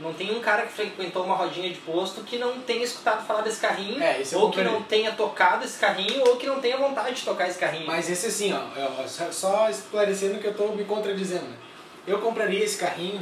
não 0.00 0.12
tem 0.14 0.34
um 0.34 0.40
cara 0.40 0.62
que 0.62 0.72
frequentou 0.72 1.24
uma 1.24 1.34
rodinha 1.34 1.68
de 1.68 1.78
posto 1.80 2.22
que 2.22 2.38
não 2.38 2.60
tenha 2.62 2.82
escutado 2.82 3.26
falar 3.26 3.42
desse 3.42 3.60
carrinho, 3.60 4.02
É, 4.02 4.22
eu 4.32 4.40
ou 4.40 4.50
que 4.50 4.62
não 4.62 4.82
tenha 4.82 5.12
tocado 5.12 5.64
esse 5.64 5.78
carrinho, 5.78 6.22
ou 6.28 6.36
que 6.36 6.46
não 6.46 6.60
tenha 6.60 6.76
vontade 6.76 7.16
de 7.16 7.22
tocar 7.24 7.48
esse 7.48 7.58
carrinho. 7.58 7.86
Mas 7.86 8.08
esse 8.10 8.26
assim, 8.26 8.52
ó, 8.52 9.06
só- 9.30 9.68
esclarecendo 9.68 10.38
que 10.38 10.46
eu 10.46 10.54
tô 10.54 10.68
me 10.68 10.84
contradizendo. 10.84 11.44
né? 11.44 11.56
Eu 12.06 12.18
compraria 12.20 12.64
esse 12.64 12.78
carrinho 12.78 13.20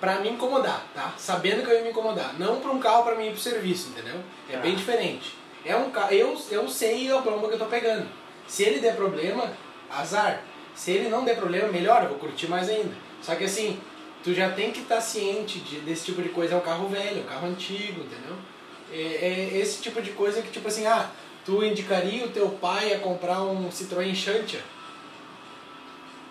pra 0.00 0.16
me 0.20 0.28
incomodar, 0.28 0.84
tá? 0.94 1.14
Sabendo 1.16 1.62
que 1.64 1.70
eu 1.70 1.76
ia 1.76 1.82
me 1.82 1.90
incomodar. 1.90 2.34
Não 2.38 2.60
pra 2.60 2.70
um 2.70 2.78
carro 2.78 3.04
pra 3.04 3.14
mim 3.14 3.28
ir 3.28 3.32
pro 3.32 3.40
serviço, 3.40 3.88
entendeu? 3.90 4.16
É 4.50 4.56
Ah. 4.56 4.60
bem 4.60 4.74
diferente. 4.74 5.34
É 5.64 5.74
um 5.76 5.90
carro, 5.90 6.12
eu, 6.12 6.36
eu 6.50 6.68
sei 6.68 7.10
a 7.10 7.18
bomba 7.18 7.48
que 7.48 7.54
eu 7.54 7.58
tô 7.58 7.66
pegando. 7.66 8.06
Se 8.46 8.64
ele 8.64 8.80
der 8.80 8.96
problema, 8.96 9.50
azar. 9.90 10.42
Se 10.74 10.90
ele 10.90 11.08
não 11.08 11.24
der 11.24 11.36
problema, 11.36 11.68
melhor, 11.68 12.02
eu 12.02 12.08
vou 12.10 12.18
curtir 12.18 12.48
mais 12.48 12.68
ainda. 12.68 12.94
Só 13.22 13.34
que 13.34 13.44
assim, 13.44 13.80
tu 14.22 14.32
já 14.34 14.50
tem 14.50 14.70
que 14.70 14.80
estar 14.80 15.00
ciente 15.00 15.58
de- 15.60 15.80
desse 15.80 16.04
tipo 16.06 16.22
de 16.22 16.28
coisa. 16.30 16.54
É 16.54 16.56
um 16.56 16.60
carro 16.60 16.88
velho, 16.88 17.18
é 17.18 17.22
um 17.22 17.26
carro 17.26 17.46
antigo, 17.48 18.00
entendeu? 18.02 18.36
É, 18.92 18.98
é 19.54 19.58
esse 19.58 19.80
tipo 19.82 20.00
de 20.02 20.10
coisa 20.10 20.42
que, 20.42 20.50
tipo 20.50 20.68
assim, 20.68 20.86
ah, 20.86 21.08
tu 21.44 21.62
indicaria 21.64 22.24
o 22.24 22.28
teu 22.30 22.48
pai 22.48 22.92
a 22.94 22.98
comprar 22.98 23.42
um 23.42 23.68
Citroën 23.70 24.14
Xantia? 24.14 24.60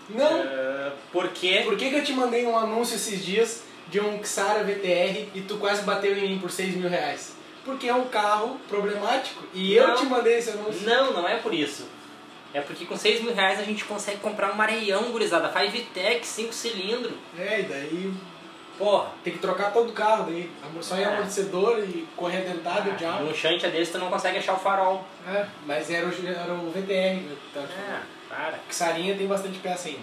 Não! 0.10 0.42
Ah, 0.44 0.92
porque 1.12 1.62
Por 1.64 1.78
que, 1.78 1.90
que 1.90 1.96
eu 1.96 2.04
te 2.04 2.14
mandei 2.14 2.46
um 2.46 2.58
anúncio 2.58 2.96
esses 2.96 3.24
dias 3.24 3.64
de 3.88 4.00
um 4.00 4.24
Xara 4.24 4.64
VTR 4.64 5.30
e 5.34 5.42
tu 5.48 5.58
quase 5.58 5.84
bateu 5.84 6.18
em 6.18 6.30
mim 6.30 6.40
por 6.40 6.52
6 6.52 6.76
mil 6.76 6.90
reais? 6.90 7.36
Porque 7.64 7.88
é 7.88 7.94
um 7.94 8.06
carro 8.08 8.60
problemático 8.68 9.44
e 9.54 9.74
eu 9.76 9.88
Não. 9.88 9.96
te 9.96 10.06
mandei 10.06 10.38
esse 10.40 10.50
anúncio. 10.52 10.82
Não, 10.88 11.14
não 11.14 11.28
é 11.28 11.38
por 11.38 11.54
isso. 11.54 11.86
É 12.53 12.60
porque 12.62 12.86
com 12.86 12.98
6 12.98 13.22
mil 13.22 13.34
reais 13.34 13.60
a 13.60 13.63
gente 13.63 13.84
consegue 13.86 14.17
comprar 14.20 14.51
um 14.51 14.55
mareião, 14.55 15.12
gurizada. 15.12 15.50
Five 15.50 15.81
Tech, 15.93 16.25
5 16.25 16.51
cilindros. 16.53 17.13
É, 17.39 17.62
e 17.62 17.63
daí 17.63 18.13
Porra. 18.77 19.12
tem 19.24 19.34
que 19.34 19.39
trocar 19.39 19.72
todo 19.72 19.89
o 19.89 19.93
carro, 19.93 20.25
daí 20.25 20.50
só 20.81 20.98
em 20.98 21.01
É. 21.01 21.05
amortecedor 21.05 21.79
e 21.79 22.05
correia 22.15 22.43
dentada 22.43 22.89
e 22.89 22.91
Ah, 22.91 22.96
diabo. 22.96 23.24
num 23.24 23.31
desse 23.72 23.91
tu 23.91 24.00
não 24.00 24.10
consegue 24.10 24.38
achar 24.39 24.53
o 24.53 24.60
farol. 24.60 25.05
É, 25.27 25.46
mas 25.65 25.89
era 25.89 26.05
o, 26.08 26.27
era 26.27 26.53
o 26.53 26.72
VTR. 26.72 27.22
Tá, 27.53 27.62
É, 27.62 28.00
para. 28.27 28.60
Sarinha 28.70 29.15
tem 29.15 29.27
bastante 29.27 29.60
peça 29.60 29.88
ainda. 29.88 30.01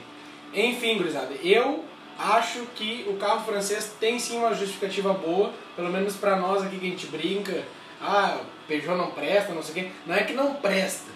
Enfim, 0.54 0.96
gurizada, 0.96 1.34
eu 1.42 1.84
acho 2.18 2.60
que 2.74 3.04
o 3.08 3.14
carro 3.16 3.44
francês 3.44 3.94
tem 4.00 4.18
sim 4.18 4.38
uma 4.38 4.54
justificativa 4.54 5.12
boa, 5.12 5.52
pelo 5.76 5.90
menos 5.90 6.16
pra 6.16 6.36
nós 6.36 6.62
aqui 6.62 6.78
que 6.78 6.86
a 6.86 6.90
gente 6.90 7.06
brinca. 7.08 7.62
Ah, 8.00 8.38
Peugeot 8.66 8.96
não 8.96 9.10
presta, 9.10 9.52
não 9.52 9.62
sei 9.62 9.70
o 9.70 9.84
quê. 9.86 9.90
Não 10.06 10.14
é 10.14 10.22
que 10.22 10.32
não 10.32 10.54
presta, 10.54 11.10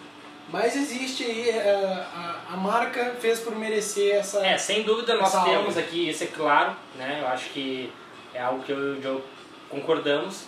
mas 0.50 0.76
existe 0.76 1.24
aí, 1.24 1.48
eh, 1.50 2.04
a, 2.14 2.40
a 2.52 2.56
marca 2.56 3.14
fez 3.20 3.40
por 3.40 3.54
merecer 3.56 4.16
essa. 4.16 4.44
É, 4.46 4.58
sem 4.58 4.82
dúvida 4.82 5.14
nós 5.14 5.28
Essa 5.34 5.44
temos 5.44 5.76
aula. 5.76 5.80
aqui, 5.80 6.08
isso 6.10 6.24
é 6.24 6.26
claro, 6.26 6.76
né? 6.96 7.18
Eu 7.22 7.28
acho 7.28 7.50
que 7.50 7.90
é 8.34 8.40
algo 8.42 8.62
que 8.62 8.72
eu 8.72 8.94
e 8.94 8.98
o 8.98 9.02
Joe 9.02 9.22
concordamos. 9.70 10.44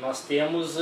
Nós 0.00 0.20
temos. 0.24 0.76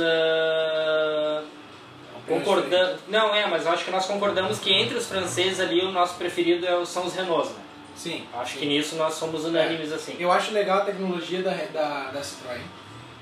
concordando. 2.27 2.99
Não, 3.07 3.33
é, 3.33 3.47
mas 3.47 3.65
eu 3.65 3.71
acho 3.71 3.83
que 3.85 3.91
nós 3.91 4.05
concordamos 4.05 4.59
que 4.59 4.71
entre 4.71 4.95
os 4.97 5.07
franceses 5.07 5.59
ali 5.59 5.81
o 5.81 5.91
nosso 5.91 6.15
preferido 6.15 6.65
é 6.65 6.75
o- 6.75 6.85
são 6.85 7.05
os 7.05 7.13
Renaults, 7.15 7.51
né? 7.51 7.63
Sim. 7.95 8.23
Acho 8.33 8.53
sim. 8.53 8.59
que 8.59 8.65
nisso 8.67 8.95
nós 8.95 9.15
somos 9.15 9.45
unânimes 9.45 9.91
assim. 9.91 10.15
Eu 10.19 10.31
acho 10.31 10.51
legal 10.53 10.79
a 10.79 10.85
tecnologia 10.85 11.41
da, 11.41 11.51
da, 11.51 12.11
da 12.11 12.21
Citroën. 12.21 12.61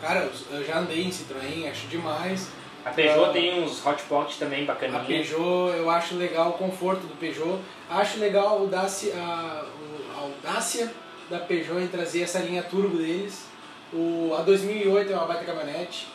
Cara, 0.01 0.29
eu 0.51 0.63
já 0.63 0.77
andei 0.79 1.01
em 1.03 1.10
Citroën, 1.10 1.69
acho 1.72 1.88
demais. 1.88 2.50
A 2.89 2.94
Peugeot 2.94 3.25
Ah. 3.25 3.29
tem 3.34 3.63
uns 3.63 3.86
hotpots 3.86 4.38
também 4.38 4.63
A 4.63 4.67
bacaninhos. 4.67 5.08
Peugeot, 5.08 5.77
eu 5.77 5.89
acho 5.89 6.15
legal 6.15 6.50
o 6.50 6.53
conforto 6.53 7.01
do 7.08 7.15
Peugeot. 7.20 7.60
Acho 7.89 8.20
legal 8.20 8.48
a 8.48 8.51
audácia, 8.51 9.13
a, 9.15 9.65
o- 9.65 10.17
a 10.17 10.22
audácia 10.22 10.91
da 11.29 11.39
Peugeot 11.39 11.79
em 11.82 11.88
trazer 11.88 12.22
essa 12.24 12.39
linha 12.39 12.63
turbo 12.63 12.98
deles. 12.98 13.46
O, 13.94 14.36
a 14.38 14.41
2008 14.41 15.12
é 15.12 15.15
uma 15.15 15.25
baita 15.25 15.46
caminhonete. 15.46 16.08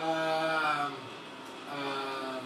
A, 0.00 0.90
a 1.70 2.38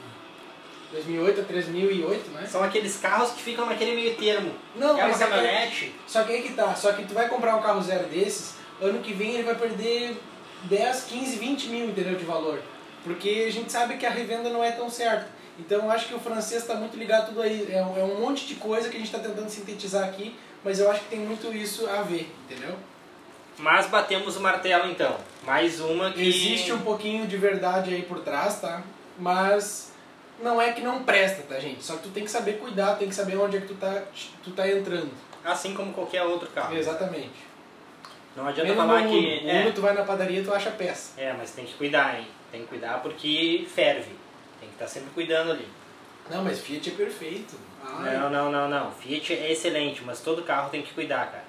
2008 0.93 1.41
a 1.41 1.45
3008, 1.45 2.31
né? 2.31 2.47
São 2.47 2.63
aqueles 2.63 2.97
carros 2.99 3.31
que 3.33 3.43
ficam 3.43 3.67
naquele 3.67 3.95
meio 3.95 4.15
termo. 4.17 4.53
Não, 4.77 4.91
é 4.91 5.05
uma 5.05 5.09
mas 5.09 5.21
é. 5.21 5.91
Só 6.07 6.23
que 6.23 6.33
aí 6.33 6.43
que 6.43 6.53
tá, 6.53 6.75
só 6.75 6.93
que 6.93 7.05
tu 7.05 7.15
vai 7.15 7.29
comprar 7.29 7.57
um 7.57 7.63
carro 7.63 7.83
zero 7.83 8.05
desses, 8.09 8.57
ano 8.81 9.01
que 9.01 9.13
vem 9.13 9.33
ele 9.35 9.43
vai 9.43 9.55
perder 9.55 10.17
10, 10.65 11.05
15, 11.05 11.37
20 11.39 11.69
mil, 11.69 11.87
entendeu, 11.87 12.15
de 12.17 12.25
valor. 12.25 12.61
Porque 13.07 13.45
a 13.49 13.53
gente 13.53 13.71
sabe 13.71 13.97
que 13.97 14.05
a 14.05 14.11
revenda 14.11 14.51
não 14.51 14.63
é 14.63 14.73
tão 14.73 14.91
certa. 14.91 15.29
Então 15.59 15.79
eu 15.85 15.91
acho 15.91 16.09
que 16.09 16.15
o 16.15 16.19
francês 16.19 16.63
está 16.63 16.75
muito 16.75 16.97
ligado 16.99 17.23
a 17.23 17.27
tudo 17.27 17.41
aí. 17.43 17.67
É, 17.73 17.81
um- 17.83 17.97
é 17.99 18.03
um 18.05 18.21
monte 18.21 18.47
de 18.47 18.57
coisa 18.57 18.89
que 18.91 18.97
a 18.97 18.99
gente 18.99 19.07
está 19.15 19.21
tentando 19.21 19.49
sintetizar 19.49 20.05
aqui, 20.09 20.35
mas 20.65 20.79
eu 20.81 20.91
acho 20.91 21.01
que 21.01 21.09
tem 21.11 21.21
muito 21.21 21.51
isso 21.55 21.89
a 21.89 22.03
ver, 22.03 22.29
entendeu? 22.45 22.75
Mas 23.59 23.87
batemos 23.87 24.37
o 24.37 24.41
martelo 24.41 24.91
então. 24.91 25.17
Mais 25.45 25.81
uma 25.81 26.11
que. 26.11 26.21
Existe 26.29 26.73
um 26.73 26.81
pouquinho 26.81 27.27
de 27.27 27.37
verdade 27.39 27.95
aí 27.95 28.03
por 28.03 28.19
trás, 28.21 28.61
tá? 28.61 28.83
Mas 29.19 29.93
não 30.43 30.61
é 30.61 30.73
que 30.73 30.83
não 30.83 31.05
presta, 31.05 31.43
tá, 31.49 31.59
gente? 31.59 31.83
Só 31.83 31.95
que 31.95 32.03
tu 32.03 32.09
tem 32.11 32.25
que 32.25 32.31
saber 32.31 32.59
cuidar, 32.59 32.97
tem 32.97 33.09
que 33.09 33.15
saber 33.15 33.37
onde 33.39 33.57
é 33.57 33.61
que 33.61 33.69
tu 33.69 33.75
tá, 33.77 34.03
tu 34.45 34.51
tá 34.51 34.69
entrando. 34.69 35.11
Assim 35.43 35.73
como 35.75 35.93
qualquer 35.95 36.23
outro 36.25 36.49
carro. 36.49 36.77
Exatamente. 36.77 37.47
Não 38.37 38.47
adianta 38.47 38.69
Mesmo 38.69 38.87
falar 38.87 39.01
no 39.03 39.09
que. 39.09 39.15
mundo, 39.17 39.49
É, 39.49 39.63
mundo 39.65 39.75
tu 39.75 39.81
vai 39.81 39.95
na 39.95 40.03
padaria 40.03 40.45
tu 40.45 40.53
acha 40.53 40.71
peça. 40.73 41.13
é, 41.19 41.33
mas 41.33 41.53
tem 41.53 41.65
que 41.65 41.73
cuidar, 41.75 42.19
hein? 42.19 42.27
Tem 42.51 42.63
que 42.63 42.69
cuidar 42.69 43.03
porque 43.03 43.67
ferve. 43.73 44.13
Tem 44.61 44.69
que 44.69 44.75
estar 44.75 44.87
sempre 44.87 45.11
cuidando 45.11 45.53
ali. 45.53 45.69
Não, 46.31 46.43
mas 46.43 46.61
Fiat 46.61 46.91
é 46.91 46.93
perfeito. 46.93 47.57
Ai. 47.85 48.17
Não, 48.17 48.31
não, 48.31 48.51
não, 48.51 48.69
não. 48.69 48.91
Fiat 48.93 49.33
é 49.33 49.53
excelente, 49.53 50.03
mas 50.05 50.21
todo 50.21 50.43
carro 50.43 50.71
tem 50.71 50.83
que 50.83 50.93
cuidar, 50.93 51.31
cara. 51.31 51.45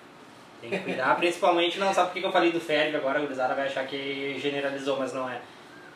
Tem 0.61 0.69
que 0.69 0.79
cuidar, 0.79 1.15
principalmente, 1.17 1.79
não 1.79 1.93
sabe 1.93 2.11
por 2.11 2.19
que 2.19 2.25
eu 2.25 2.31
falei 2.31 2.51
do 2.51 2.59
ferve 2.59 2.95
agora, 2.95 3.19
a 3.19 3.21
gurizada 3.21 3.53
vai 3.55 3.67
achar 3.67 3.85
que 3.85 4.37
generalizou, 4.39 4.97
mas 4.97 5.13
não 5.13 5.29
é. 5.29 5.39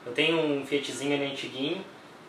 Eu 0.06 0.14
tenho 0.14 0.40
um 0.40 0.66
Fiatzinho 0.66 1.14
ali 1.14 1.32
antiguinho 1.32 1.84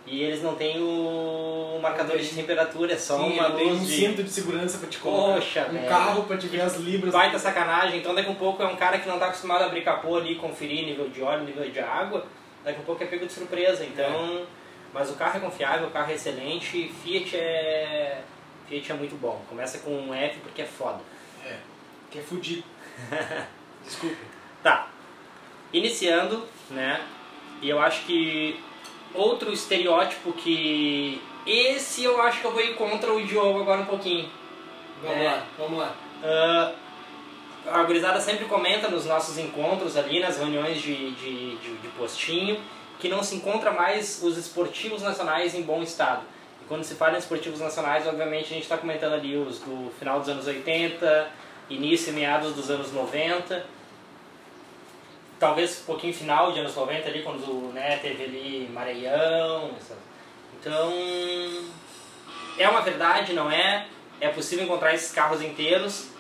e 0.07 0.23
eles 0.23 0.43
não 0.43 0.55
têm 0.55 0.83
o 0.83 1.79
marcador 1.81 2.19
de 2.19 2.29
temperatura, 2.29 2.93
é 2.93 2.99
só 2.99 3.19
Sim, 3.19 3.35
uma 3.35 3.47
luz 3.47 3.81
um 3.81 3.85
de... 3.85 3.97
cinto 3.97 4.23
de 4.23 4.31
segurança 4.31 4.79
pra 4.79 4.89
te 4.89 4.99
colocar. 4.99 5.35
Poxa, 5.35 5.67
um 5.71 5.73
velho. 5.73 5.89
carro 5.89 6.25
pra 6.25 6.37
te 6.37 6.49
ver 6.49 6.61
as 6.61 6.77
libras. 6.77 7.13
Baita 7.13 7.39
sacanagem, 7.39 8.01
então 8.01 8.15
daqui 8.15 8.31
a 8.31 8.35
pouco 8.35 8.63
é 8.63 8.67
um 8.67 8.77
cara 8.77 8.99
que 8.99 9.07
não 9.07 9.15
está 9.15 9.27
acostumado 9.27 9.63
a 9.63 9.67
abrir 9.67 9.83
capô 9.83 10.17
ali, 10.17 10.35
conferir 10.35 10.85
nível 10.85 11.09
de 11.09 11.23
óleo, 11.23 11.45
nível 11.45 11.69
de 11.71 11.81
água, 11.81 12.27
daqui 12.65 12.81
a 12.81 12.83
pouco 12.85 13.03
é 13.03 13.07
pego 13.07 13.27
de 13.27 13.33
surpresa, 13.33 13.85
então... 13.85 14.47
Mas 14.95 15.11
o 15.11 15.15
carro 15.15 15.39
é 15.39 15.41
confiável, 15.41 15.89
o 15.89 15.91
carro 15.91 16.11
é 16.11 16.15
excelente, 16.15 16.87
Fiat 17.03 17.35
é... 17.37 18.21
Fiat 18.69 18.93
é 18.93 18.95
muito 18.95 19.17
bom. 19.17 19.43
Começa 19.49 19.79
com 19.79 19.91
um 19.91 20.13
F 20.15 20.39
porque 20.41 20.61
é 20.63 20.67
foda. 20.67 21.01
É, 21.47 21.57
que 22.11 22.19
é 22.19 22.23
fudido. 22.23 22.63
Desculpa. 23.83 24.17
Tá. 24.63 24.89
Iniciando, 25.73 26.47
né? 26.71 27.01
E 27.63 27.71
eu 27.71 27.81
acho 27.81 28.05
que 28.05 28.61
outro 29.15 29.51
estereótipo 29.53 30.33
que... 30.35 31.23
Esse 31.47 32.05
eu 32.05 32.21
acho 32.21 32.41
que 32.41 32.47
eu 32.47 32.53
vou 32.53 32.61
ir 32.61 32.75
contra 32.75 33.13
o 33.13 33.25
Diogo 33.27 33.63
agora 33.63 33.81
um 33.81 33.87
pouquinho. 33.87 34.29
Vamos 35.03 35.17
É. 35.17 35.25
lá, 35.25 35.47
vamos 35.59 35.79
lá. 35.79 35.97
Ah, 36.23 36.73
a 37.67 37.83
gurizada 37.85 38.21
sempre 38.21 38.45
comenta 38.47 38.89
nos 38.89 39.07
nossos 39.07 39.39
encontros 39.39 39.97
ali, 39.97 40.21
nas 40.21 40.39
reuniões 40.39 40.81
de, 40.81 41.13
de, 41.13 41.57
de, 41.57 41.77
de 41.77 41.89
postinho, 41.97 42.61
que 42.99 43.09
não 43.09 43.23
se 43.23 43.35
encontra 43.35 43.71
mais 43.71 44.23
os 44.23 44.37
esportivos 44.37 45.03
nacionais 45.03 45.55
em 45.55 45.63
bom 45.63 45.83
estado. 45.83 46.23
E 46.61 46.65
quando 46.67 46.85
se 46.85 46.95
fala 46.95 47.17
em 47.17 47.19
esportivos 47.19 47.61
nacionais, 47.61 48.07
obviamente 48.07 48.47
a 48.47 48.55
gente 48.55 48.63
está 48.63 48.79
comentando 48.79 49.15
ali 49.15 49.37
os 49.37 49.59
do 49.59 49.93
final 49.99 50.21
dos 50.21 50.29
anos 50.29 50.47
80, 50.47 51.31
início 51.69 52.11
e 52.11 52.13
meados 52.13 52.55
dos 52.55 52.71
anos 52.71 52.93
90, 52.93 53.65
talvez 55.39 55.81
um 55.81 55.85
pouquinho 55.85 56.15
final 56.15 56.53
de 56.53 56.61
anos 56.61 56.75
90 56.75 57.09
ali, 57.09 57.23
quando 57.23 57.73
né, 57.73 57.99
teve 58.01 58.25
ali 58.25 58.71
Maranhão, 58.73 59.73
então 60.61 60.93
é 62.57 62.69
uma 62.69 62.83
verdade, 62.83 63.33
não 63.33 63.51
é? 63.51 63.87
É 64.21 64.29
possível 64.29 64.65
encontrar 64.65 64.95
esses 64.95 65.11
carros 65.11 65.43
inteiros. 65.43 66.12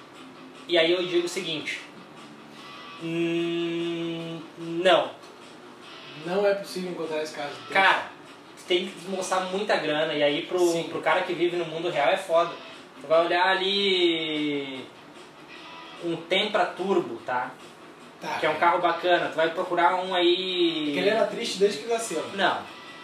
E 0.69 0.79
aí 0.79 0.93
eu 0.93 1.07
digo 1.07 1.27
o 1.27 1.29
seguinte: 1.29 1.81
hum, 3.03 4.41
não, 4.59 5.11
Não 6.27 6.47
é 6.47 6.55
possível 6.55 6.91
encontrar 6.93 7.23
esse 7.23 7.35
caso. 7.35 7.55
cara, 7.71 8.07
tu 8.57 8.65
tem 8.67 8.87
que 8.87 9.09
mostrar 9.11 9.41
muita 9.47 9.77
grana. 9.77 10.13
E 10.15 10.23
aí 10.23 10.43
pro, 10.43 10.59
Sim. 10.59 10.85
pro 10.85 11.01
cara 11.01 11.23
que 11.23 11.33
vive 11.35 11.57
no 11.57 11.65
mundo 11.65 11.91
real 11.91 12.09
é 12.09 12.17
foda. 12.17 12.51
Tu 13.01 13.07
vai 13.07 13.25
olhar 13.27 13.49
ali 13.49 14.87
um 16.05 16.17
Tempra 16.17 16.67
Turbo, 16.67 17.17
tá? 17.27 17.51
Tá. 18.21 18.39
Que 18.39 18.47
é 18.47 18.51
um 18.51 18.57
carro 18.59 18.81
bacana. 18.81 19.29
Tu 19.29 19.35
vai 19.35 19.51
procurar 19.51 19.97
um 19.97 20.15
aí. 20.15 20.85
Porque 20.87 21.01
ele 21.01 21.11
era 21.11 21.27
triste 21.27 21.59
desde 21.59 21.79
que 21.81 21.89
nasceu. 21.89 22.25
Não, 22.35 22.59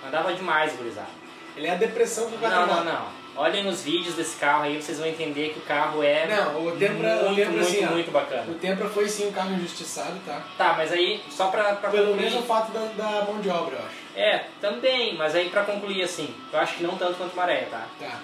andava 0.07 0.33
demais, 0.33 0.77
gurizada. 0.77 1.09
Ele 1.57 1.67
é 1.67 1.71
a 1.73 1.77
depressão 1.77 2.31
do 2.31 2.37
Não, 2.39 2.49
carro. 2.49 2.67
não, 2.69 2.85
não. 2.85 3.18
Olhem 3.39 3.69
os 3.69 3.83
vídeos 3.83 4.17
desse 4.17 4.35
carro 4.37 4.65
aí, 4.65 4.83
vocês 4.83 4.99
vão 4.99 5.07
entender 5.07 5.51
que 5.51 5.61
o 5.61 5.63
carro 5.63 6.03
é 6.03 6.27
Não, 6.27 6.67
o 6.67 6.73
Tempra, 6.73 7.09
muito, 7.23 7.31
o 7.31 7.35
Tempra 7.37 7.53
muito, 7.53 7.61
assim, 7.69 7.87
muito 7.87 8.11
bacana. 8.11 8.45
O 8.51 8.55
Tempra 8.55 8.89
foi 8.89 9.09
sim 9.09 9.29
um 9.29 9.33
carro 9.33 9.53
injustiçado, 9.55 10.19
tá? 10.27 10.43
Tá, 10.59 10.75
mas 10.77 10.91
aí, 10.91 11.23
só 11.31 11.47
pra, 11.47 11.77
pra 11.77 11.89
Pelo 11.91 12.09
concluir... 12.09 12.25
mesmo 12.25 12.43
fato 12.43 12.73
da, 12.73 12.81
da 12.97 13.25
mão 13.27 13.41
de 13.41 13.49
obra, 13.49 13.77
eu 13.77 13.85
acho. 13.87 13.95
É, 14.17 14.45
também, 14.61 15.17
mas 15.17 15.37
aí 15.37 15.49
pra 15.51 15.63
concluir 15.63 16.03
assim, 16.03 16.35
eu 16.53 16.59
acho 16.59 16.75
que 16.79 16.83
não 16.83 16.97
tanto 16.99 17.15
quanto 17.15 17.37
Maré, 17.37 17.69
tá? 17.71 17.87
Tá. 18.01 18.19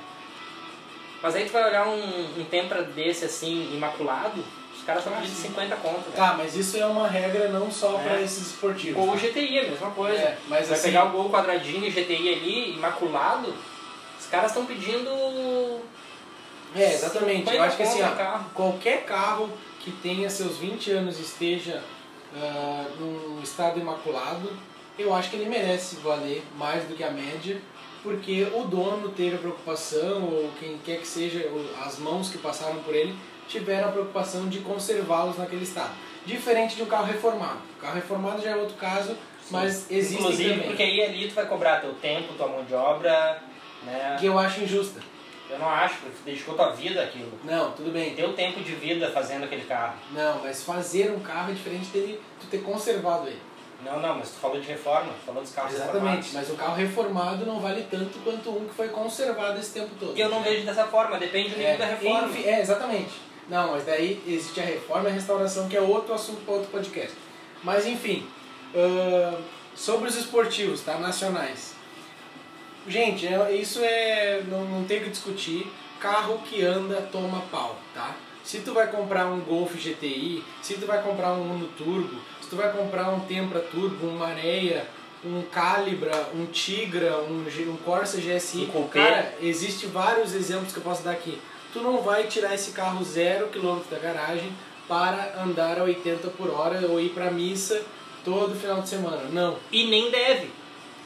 Mas 1.23 1.37
aí 1.37 1.45
tu 1.47 1.53
vai 1.53 1.65
olhar 1.69 1.87
um, 1.87 2.41
um 2.41 2.45
Tempra 2.51 2.83
desse 2.83 3.25
assim, 3.25 3.73
imaculado, 3.73 4.45
os 4.77 4.83
caras 4.83 5.05
estão 5.05 5.17
pedindo 5.17 5.37
sim. 5.37 5.49
50 5.49 5.77
conto, 5.77 6.01
velho. 6.11 6.17
Tá, 6.17 6.35
mas 6.37 6.57
isso 6.57 6.77
é 6.77 6.85
uma 6.87 7.07
regra 7.07 7.49
não 7.51 7.71
só 7.71 8.01
É. 8.01 8.03
pra 8.03 8.21
esses 8.21 8.49
esportivos. 8.49 8.97
Gol 9.05 9.13
tá? 9.15 9.19
GTI 9.19 9.59
é 9.59 9.67
a 9.67 9.71
mesma 9.71 9.91
coisa. 9.93 10.19
É, 10.19 10.39
mas 10.49 10.67
vai 10.69 10.77
assim- 10.77 10.89
pegar 10.89 11.05
o 11.05 11.11
Gol 11.11 11.31
quadradinho 11.31 11.89
GTI 11.89 12.33
ali, 12.35 12.75
imaculado, 12.75 13.55
os 14.25 14.31
caras 14.31 14.51
estão 14.51 14.65
pedindo... 14.65 15.81
É, 16.75 16.93
exatamente. 16.95 17.51
50 17.51 17.55
Eu 17.55 17.63
acho 17.63 17.77
que 17.77 17.83
assim, 17.83 18.01
carro. 18.01 18.51
qualquer 18.53 19.05
carro 19.05 19.49
que 19.81 19.93
tenha 19.93 20.29
seus 20.29 20.57
20 20.57 20.91
anos 20.91 21.19
e 21.19 21.23
esteja 21.23 21.83
ah, 22.37 22.87
num 22.99 23.41
estado 23.43 23.79
imaculado, 23.79 24.51
eu 24.99 25.15
acho 25.15 25.31
que 25.31 25.37
ele 25.37 25.49
merece 25.49 25.97
valer 25.97 26.43
mais 26.57 26.85
do 26.85 26.97
que 26.97 27.05
a 27.05 27.11
média, 27.11 27.61
porque 28.03 28.49
o 28.55 28.65
dono 28.65 29.11
teve 29.11 29.37
a 29.37 29.39
preocupação, 29.39 30.25
ou 30.25 30.51
quem 30.59 30.79
quer 30.79 30.99
que 30.99 31.07
seja, 31.07 31.49
as 31.85 31.99
mãos 31.99 32.29
que 32.29 32.39
passaram 32.39 32.83
por 32.83 32.95
ele, 32.95 33.15
tiveram 33.47 33.89
a 33.89 33.93
preocupação 33.93 34.49
de 34.49 34.59
conservá-los 34.61 35.39
naquele 35.39 35.63
estado. 35.65 35.93
Diferente 36.27 36.77
de 36.77 36.83
um 36.83 36.87
carro 36.87 37.07
reformado. 37.07 37.59
O 37.77 37.81
carro 37.81 37.95
reformado 37.95 38.43
já 38.43 38.51
é 38.51 38.57
outro 38.57 38.77
caso, 38.77 39.17
mas 39.51 39.91
existe 39.91 40.21
Inclusive, 40.21 40.51
também. 40.51 40.67
porque 40.67 40.83
aí 40.83 41.03
ali 41.03 41.29
tu 41.29 41.35
vai 41.35 41.47
cobrar 41.47 41.81
teu 41.81 41.93
tempo, 41.95 42.35
tua 42.35 42.49
mão 42.49 42.65
de 42.65 42.75
obra, 42.75 43.43
né? 43.85 44.17
Que 44.19 44.27
eu 44.27 44.39
acho 44.39 44.61
injusta. 44.63 45.01
Eu 45.49 45.59
não 45.59 45.69
acho, 45.69 45.97
porque 45.97 46.17
tu 46.17 46.25
dedicou 46.25 46.55
tua 46.55 46.71
vida 46.71 47.03
àquilo. 47.03 47.33
Não, 47.45 47.71
tudo 47.73 47.93
bem. 47.93 48.15
Teu 48.15 48.33
tempo 48.33 48.61
de 48.61 48.75
vida 48.75 49.11
fazendo 49.11 49.45
aquele 49.45 49.65
carro. 49.65 49.95
Não, 50.11 50.41
mas 50.43 50.63
fazer 50.63 51.11
um 51.11 51.21
carro 51.21 51.51
é 51.51 51.55
diferente 51.55 51.87
dele 51.91 52.21
tu 52.41 52.47
ter 52.47 52.63
conservado 52.63 53.27
ele. 53.27 53.41
Não, 53.85 54.01
não, 54.01 54.17
mas 54.17 54.31
tu 54.31 54.37
falou 54.37 54.59
de 54.59 54.67
reforma, 54.67 55.13
tu 55.13 55.27
falou 55.27 55.43
dos 55.43 55.53
carros 55.53 55.75
Exatamente, 55.75 55.99
reformados. 55.99 56.33
mas 56.33 56.51
o 56.51 56.55
carro 56.55 56.75
reformado 56.75 57.45
não 57.45 57.61
vale 57.61 57.87
tanto 57.91 58.19
quanto 58.25 58.51
um 58.51 58.67
que 58.67 58.75
foi 58.75 58.89
conservado 58.89 59.59
esse 59.59 59.75
tempo 59.75 59.91
todo. 60.01 60.17
E 60.17 60.21
eu 60.21 60.31
não 60.31 60.43
vejo 60.43 60.65
dessa 60.65 60.87
forma, 60.87 61.19
depende 61.19 61.51
do 61.51 61.57
nível 61.57 61.73
é, 61.73 61.77
da 61.77 61.87
reforma. 61.87 62.29
enfim, 62.29 62.45
é, 62.49 62.61
exatamente. 62.61 63.13
Não, 63.47 63.73
mas 63.73 63.85
daí 63.85 64.23
existe 64.27 64.59
a 64.61 64.65
reforma 64.65 65.11
e 65.11 65.13
a 65.13 65.15
restauração, 65.15 65.69
que 65.69 65.77
é 65.77 65.81
outro 65.83 66.15
assunto 66.15 66.43
para 66.47 66.55
outro 66.55 66.71
podcast. 66.71 67.13
Mas 67.63 67.87
enfim, 67.87 68.27
ahn, 68.75 69.37
sobre 69.75 70.09
os 70.09 70.17
esportivos, 70.17 70.81
tá? 70.81 70.97
Nacionais. 70.97 71.74
Gente, 72.87 73.27
é- 73.27 73.53
isso 73.53 73.81
é. 73.83 74.43
Não, 74.49 74.65
não 74.65 74.85
tem 74.85 74.99
o 74.99 75.05
que 75.05 75.11
discutir. 75.11 75.67
Carro 76.01 76.39
que 76.45 76.63
anda 76.63 77.09
toma 77.11 77.43
pau, 77.51 77.79
tá? 77.95 78.15
Se 78.43 78.59
tu 78.61 78.75
vai 78.75 78.89
comprar 78.89 79.27
um 79.27 79.41
Golf 79.41 79.75
GTI, 79.75 80.45
se 80.61 80.75
tu 80.75 80.87
vai 80.87 81.03
comprar 81.03 81.33
um 81.33 81.55
Uno 81.55 81.67
Turbo, 81.79 82.21
se 82.43 82.49
tu 82.51 82.57
vai 82.57 82.71
comprar 82.71 83.09
um 83.09 83.21
Tempra 83.21 83.61
Turbo, 83.61 84.07
um 84.07 84.19
Mareia, 84.19 84.87
um 85.25 85.41
Calibra, 85.51 86.29
um 86.35 86.45
Tigra, 86.45 87.17
um, 87.23 87.47
um 87.47 87.77
Corsa 87.79 88.19
GSI, 88.21 88.69
Um 88.75 88.87
cara, 88.89 89.35
existe 89.41 89.87
vários 89.87 90.35
exemplos 90.35 90.73
que 90.73 90.79
eu 90.79 90.83
posso 90.83 91.03
dar 91.03 91.13
aqui. 91.13 91.41
Tu 91.73 91.81
não 91.81 92.03
vai 92.03 92.25
tirar 92.25 92.55
esse 92.55 92.73
carro 92.73 93.03
zero 93.03 93.49
quilômetro 93.49 93.91
da 93.91 93.99
garagem 93.99 94.53
para 94.87 95.43
andar 95.43 95.79
a 95.79 95.85
80 95.85 96.29
por 96.29 96.51
hora 96.51 96.87
ou 96.87 97.01
ir 97.01 97.09
pra 97.09 97.31
missa 97.31 97.83
todo 98.23 98.55
final 98.55 98.83
de 98.83 98.91
semana. 98.91 99.23
Não. 99.33 99.57
E 99.73 99.87
nem 99.87 100.11
deve. 100.11 100.51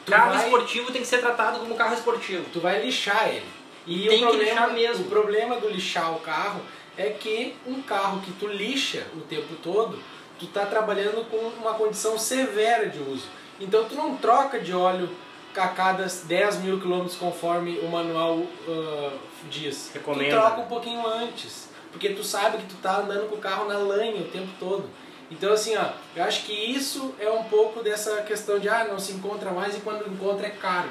Carro 0.09 0.33
vai- 0.33 0.43
esportivo 0.43 0.91
tem 0.91 1.01
que 1.01 1.07
ser 1.07 1.19
tratado 1.19 1.59
como 1.59 1.75
carro 1.75 1.93
esportivo. 1.93 2.45
Tu 2.51 2.59
vai 2.59 2.81
lixar 2.83 3.29
ele. 3.29 3.45
E 3.87 4.07
Tem 4.07 4.23
o 4.23 4.27
que 4.31 4.37
problema, 4.37 4.43
lixar 4.51 4.73
mesmo. 4.73 5.05
O 5.05 5.09
problema 5.09 5.55
do 5.57 5.69
lixar 5.69 6.11
o 6.13 6.19
carro 6.19 6.61
é 6.97 7.09
que 7.09 7.55
um 7.65 7.81
carro 7.81 8.21
que 8.21 8.31
tu 8.33 8.47
lixa 8.47 9.07
o 9.15 9.21
tempo 9.21 9.55
todo, 9.63 9.99
tu 10.37 10.45
tá 10.47 10.65
trabalhando 10.65 11.25
com 11.29 11.37
uma 11.61 11.73
condição 11.73 12.17
severa 12.17 12.87
de 12.87 12.99
uso. 12.99 13.25
Então 13.59 13.85
tu 13.85 13.95
não 13.95 14.15
troca 14.17 14.59
de 14.59 14.73
óleo 14.73 15.09
a 15.55 15.67
cada 15.67 16.05
10 16.05 16.57
mil 16.59 16.79
quilômetros 16.79 17.17
conforme 17.17 17.79
o 17.79 17.87
manual 17.89 18.37
uh, 18.37 19.11
diz. 19.49 19.91
Recomenda. 19.93 20.29
Tu 20.35 20.39
troca 20.39 20.61
um 20.61 20.67
pouquinho 20.67 21.05
antes, 21.05 21.69
porque 21.91 22.09
tu 22.09 22.23
sabe 22.23 22.59
que 22.59 22.65
tu 22.65 22.75
tá 22.75 22.97
andando 22.99 23.27
com 23.29 23.35
o 23.35 23.39
carro 23.39 23.67
na 23.67 23.77
lanha 23.77 24.21
o 24.21 24.25
tempo 24.25 24.49
todo. 24.59 24.89
Então 25.31 25.53
assim, 25.53 25.75
ó, 25.75 25.91
eu 26.15 26.23
acho 26.23 26.45
que 26.45 26.53
isso 26.53 27.13
é 27.19 27.29
um 27.29 27.43
pouco 27.43 27.83
dessa 27.83 28.21
questão 28.23 28.59
de 28.59 28.67
ah, 28.67 28.87
não 28.89 28.99
se 28.99 29.11
encontra 29.11 29.51
mais 29.51 29.77
e 29.77 29.81
quando 29.81 30.11
encontra 30.11 30.47
é 30.47 30.51
caro. 30.51 30.89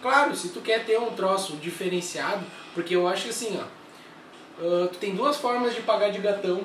Claro, 0.00 0.34
se 0.34 0.48
tu 0.48 0.60
quer 0.60 0.84
ter 0.84 0.98
um 0.98 1.10
troço 1.10 1.56
diferenciado, 1.56 2.44
porque 2.74 2.94
eu 2.94 3.06
acho 3.06 3.24
que 3.24 3.30
assim, 3.30 3.60
ó, 3.60 4.64
uh, 4.64 4.88
tu 4.88 4.98
tem 4.98 5.14
duas 5.14 5.36
formas 5.36 5.74
de 5.74 5.82
pagar 5.82 6.10
de 6.10 6.18
gatão 6.18 6.64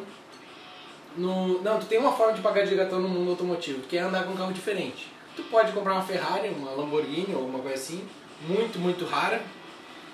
no, 1.17 1.61
não, 1.61 1.79
tu 1.79 1.85
tem 1.85 1.97
uma 1.97 2.11
forma 2.11 2.33
de 2.33 2.41
pagar 2.41 2.65
de 2.65 2.75
gatão 2.75 2.99
no 2.99 3.07
mundo 3.07 3.31
automotivo, 3.31 3.81
que 3.87 3.97
é 3.97 4.01
andar 4.01 4.23
com 4.23 4.31
um 4.31 4.37
carro 4.37 4.53
diferente. 4.53 5.11
Tu 5.35 5.43
pode 5.43 5.71
comprar 5.71 5.93
uma 5.93 6.03
Ferrari, 6.03 6.49
uma 6.49 6.71
Lamborghini 6.71 7.33
ou 7.33 7.45
uma 7.45 7.59
coisa 7.59 7.75
assim, 7.75 8.07
muito, 8.47 8.79
muito 8.79 9.05
rara, 9.05 9.41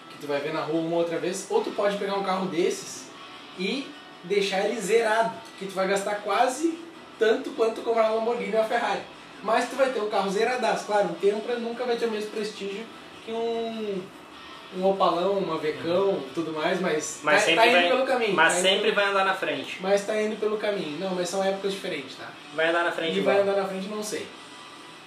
que 0.10 0.17
tu 0.19 0.28
vai 0.28 0.39
ver 0.39 0.54
na 0.54 0.62
rua 0.62 0.82
uma 0.82 0.97
outra 0.97 1.17
vez, 1.17 1.47
ou 1.50 1.63
tu 1.63 1.71
pode 1.71 1.97
pegar 1.97 2.15
um 2.15 2.24
carro 2.24 2.47
desses 2.47 3.10
e 3.58 3.88
deixar 4.24 4.65
ele 4.65 4.80
zerado, 4.80 5.34
que 5.58 5.65
tu 5.65 5.74
vai 5.74 5.88
gastar 5.88 6.15
quase 6.15 6.80
tanto 7.22 7.52
quanto 7.52 7.82
comprar 7.82 8.08
uma 8.10 8.16
Lamborghini 8.16 8.54
ou 8.56 8.62
uma 8.62 8.68
Ferrari. 8.68 9.02
Mas 9.44 9.70
tu 9.70 9.76
vai 9.76 9.90
ter 9.92 10.00
um 10.02 10.10
carro 10.10 10.30
zeradaço, 10.32 10.86
claro, 10.88 11.06
um 11.10 11.14
Tempra 11.14 11.56
nunca 11.58 11.84
vai 11.86 11.96
ter 11.96 12.08
o 12.08 12.12
mesmo 12.12 12.32
prestígio 12.32 12.84
que 13.24 13.32
um 13.32 14.02
um 14.78 14.86
opalão, 14.90 15.34
uma 15.34 15.58
vecão, 15.58 16.24
tudo 16.34 16.54
mais, 16.54 16.80
mas, 16.80 17.20
Mas 17.24 17.46
tá, 17.46 17.56
tá 17.56 17.68
indo 17.68 17.74
vai, 17.76 17.90
pelo 17.90 18.06
caminho. 18.06 18.34
Mas 18.34 18.54
tá 18.56 18.62
sempre 18.62 18.82
pelo- 18.84 18.96
vai 18.96 19.06
andar 19.08 19.26
na 19.26 19.34
frente. 19.34 19.78
Mas 19.82 20.06
tá 20.06 20.22
indo 20.22 20.38
pelo 20.40 20.56
caminho. 20.58 20.98
Não, 20.98 21.14
mas 21.14 21.28
são 21.28 21.44
épocas 21.44 21.74
diferentes, 21.74 22.16
tá? 22.16 22.28
Vai 22.56 22.70
andar 22.70 22.86
na 22.86 22.92
frente 22.94 23.18
E 23.18 23.20
igual. 23.20 23.36
vai 23.36 23.44
andar 23.44 23.62
na 23.62 23.68
frente, 23.68 23.88
não 23.90 24.02
sei. 24.02 24.26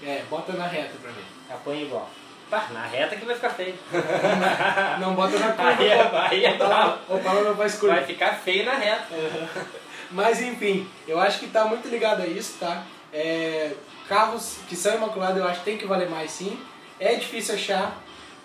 É, 0.02 0.22
bota 0.28 0.52
na 0.52 0.66
reta 0.66 0.92
pra 1.00 1.10
mim. 1.10 1.24
Apanha 1.50 1.82
igual. 1.82 2.10
Pá, 2.50 2.66
na 2.74 2.84
reta 2.84 3.16
que 3.16 3.24
vai 3.24 3.34
ficar 3.36 3.48
feio. 3.50 3.74
Não 5.00 5.14
bota 5.14 5.38
na 5.38 5.52
curva. 5.52 5.70
Aí 5.70 5.88
é- 5.88 6.10
aí 6.28 6.44
é 6.44 6.54
Opala- 6.54 7.42
não 7.42 7.56
faz 7.56 7.74
curva. 7.76 7.94
Vai 7.96 8.04
ficar 8.04 8.34
feio 8.34 8.66
na 8.66 8.74
reta. 8.74 9.06
Mas 10.14 10.40
enfim, 10.40 10.88
eu 11.08 11.18
acho 11.18 11.40
que 11.40 11.48
tá 11.48 11.64
muito 11.64 11.88
ligado 11.88 12.22
a 12.22 12.26
isso, 12.26 12.54
tá? 12.60 12.86
É, 13.12 13.72
carros 14.08 14.58
que 14.68 14.76
são 14.76 14.94
imaculados 14.94 15.38
eu 15.38 15.46
acho 15.46 15.58
que 15.58 15.64
tem 15.64 15.76
que 15.76 15.86
valer 15.86 16.08
mais 16.08 16.30
sim. 16.30 16.58
É 16.98 17.16
difícil 17.16 17.56
achar 17.56 18.00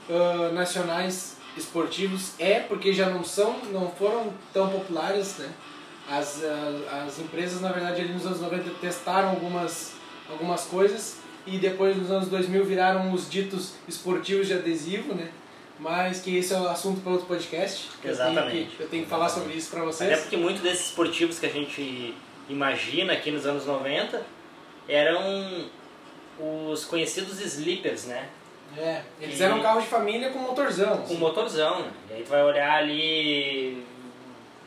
ah, 0.10 0.50
nacionais 0.52 1.38
esportivos, 1.56 2.34
é 2.40 2.60
porque 2.62 2.92
já 2.92 3.10
não 3.10 3.24
são, 3.24 3.60
não 3.72 3.92
foram 3.92 4.34
tão 4.52 4.70
populares, 4.70 5.38
né? 5.38 5.50
As, 6.10 6.44
ah, 6.44 7.04
as 7.06 7.20
empresas, 7.20 7.62
na 7.62 7.72
verdade, 7.72 8.02
ali 8.02 8.14
nos 8.14 8.26
anos 8.26 8.42
90 8.42 8.72
testaram 8.82 9.30
algumas, 9.30 9.94
algumas 10.28 10.64
coisas 10.64 11.18
e 11.46 11.60
depois 11.60 11.96
nos 11.96 12.10
anos 12.10 12.28
2000 12.28 12.66
viraram 12.66 13.14
os 13.14 13.30
ditos 13.30 13.74
esportivos 13.88 14.48
de 14.48 14.54
adesivo, 14.54 15.14
né? 15.14 15.30
Mas 15.80 16.20
que 16.22 16.38
esse 16.38 16.54
é 16.54 16.60
o 16.60 16.68
assunto 16.68 17.00
para 17.02 17.12
outro 17.14 17.26
podcast. 17.28 17.88
que 18.02 18.08
eu 18.08 18.16
tenho 18.18 18.30
Exatamente. 18.32 18.76
que- 18.76 18.84
Eu 18.84 18.90
tenho 18.90 19.04
que 19.06 19.10
falar 19.10 19.30
sobre 19.30 19.54
isso 19.54 19.72
para 19.72 19.84
vocês. 19.86 20.12
Até 20.12 20.22
porque 20.22 20.36
muitos 20.38 20.62
desses 20.62 20.88
esportivos 20.88 21.40
que 21.40 21.46
a 21.46 21.50
gente 21.50 22.14
imagina 22.50 23.14
aqui 23.14 23.32
nos 23.32 23.46
anos 23.46 23.66
90 23.66 24.22
eram 24.88 25.66
os 26.40 26.84
conhecidos 26.86 27.40
sleepers, 27.40 28.06
né? 28.06 28.28
É, 28.78 29.02
eles 29.20 29.40
eram 29.42 29.62
carros 29.62 29.84
de 29.84 29.90
família 29.90 30.30
com 30.32 30.40
motorzão. 30.40 30.98
Com 30.98 31.04
assim. 31.04 31.18
motorzão. 31.18 31.80
né? 31.82 31.92
E 32.10 32.14
aí 32.16 32.24
tu 32.24 32.30
vai 32.30 32.44
olhar 32.44 32.72
ali 32.78 33.84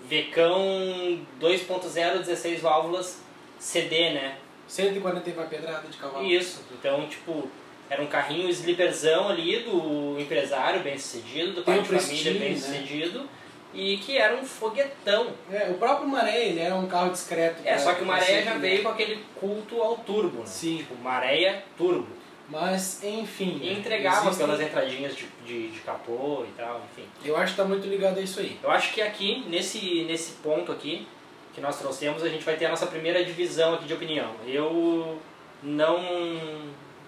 Vecão 0.09 1.21
2.0 1.41 2.19
16 2.19 2.61
válvulas 2.61 3.23
CD, 3.59 4.11
né? 4.11 4.37
140 4.67 5.31
vai 5.33 5.47
pedrada 5.47 5.87
de 5.89 5.97
cavalo. 5.99 6.25
Isso. 6.27 6.63
Então, 6.73 7.07
tipo, 7.07 7.49
era 7.93 8.03
um 8.03 8.07
carrinho 8.07 8.49
sleeperzão 8.49 9.29
ali 9.29 9.59
do 9.61 10.17
empresário 10.19 10.81
bem 10.81 10.97
sucedido, 10.97 11.53
do 11.53 11.63
pai 11.63 11.83
de 11.83 11.89
família 11.89 12.33
bem 12.41 12.53
né? 12.53 12.57
sucedido. 12.57 13.29
E 13.75 13.99
que 13.99 14.17
era 14.17 14.35
um 14.35 14.45
foguetão. 14.45 15.29
É, 15.51 15.69
o 15.71 15.75
próprio 15.75 16.09
Maré, 16.09 16.47
ele 16.49 16.61
era 16.61 16.75
um 16.75 16.87
carro 16.87 17.11
discreto. 17.11 17.61
É, 17.65 17.77
só 17.77 17.93
que 17.93 18.03
o 18.03 18.19
ser 18.21 18.45
já 18.45 18.57
veio 18.57 18.83
com 18.83 18.89
aquele 18.89 19.23
culto 19.39 19.83
ao 19.83 19.97
turbo, 19.99 20.39
né? 20.41 20.47
Sim. 20.47 20.79
Tipo, 20.79 20.95
Maréia 21.03 21.63
Turbo. 21.77 22.09
Mas, 22.49 23.03
enfim. 23.05 23.59
E 23.63 23.67
né, 23.67 23.73
entregava 23.79 24.29
existem- 24.29 24.47
pelas 24.47 24.61
entradinhas 24.61 25.15
de, 25.15 25.27
de, 25.47 25.69
de 25.69 25.81
capô 25.81 26.45
e 26.49 26.53
tal, 26.57 26.83
enfim. 26.93 27.07
Eu 27.25 27.37
acho 27.37 27.53
que 27.53 27.57
tá 27.59 27.65
muito 27.65 27.87
ligado 27.87 28.19
a 28.19 28.23
isso 28.23 28.41
aí. 28.41 28.59
Eu 28.63 28.71
acho 28.71 28.93
que 28.93 29.03
aqui, 29.03 29.45
nesse, 29.49 30.05
nesse 30.05 30.33
ponto 30.43 30.73
aqui, 30.73 31.07
que 31.55 31.61
nós 31.61 31.79
trouxemos, 31.79 32.23
a 32.23 32.29
gente 32.29 32.45
vai 32.45 32.57
ter 32.57 32.67
a 32.67 32.71
nossa 32.71 32.87
primeira 32.87 33.23
divisão 33.23 33.75
aqui 33.75 33.85
de 33.85 33.95
opinião. 33.95 34.33
Eu 34.47 35.19
não, 35.63 36.03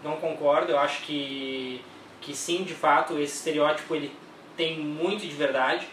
não 0.04 0.16
concordo, 0.16 0.70
eu 0.70 0.78
acho 0.78 1.02
que, 1.02 1.82
que 2.20 2.36
sim, 2.36 2.62
de 2.62 2.74
fato, 2.74 3.18
esse 3.18 3.36
estereótipo 3.36 3.94
ele 3.94 4.12
tem 4.56 4.78
muito 4.78 5.26
de 5.26 5.34
verdade. 5.34 5.88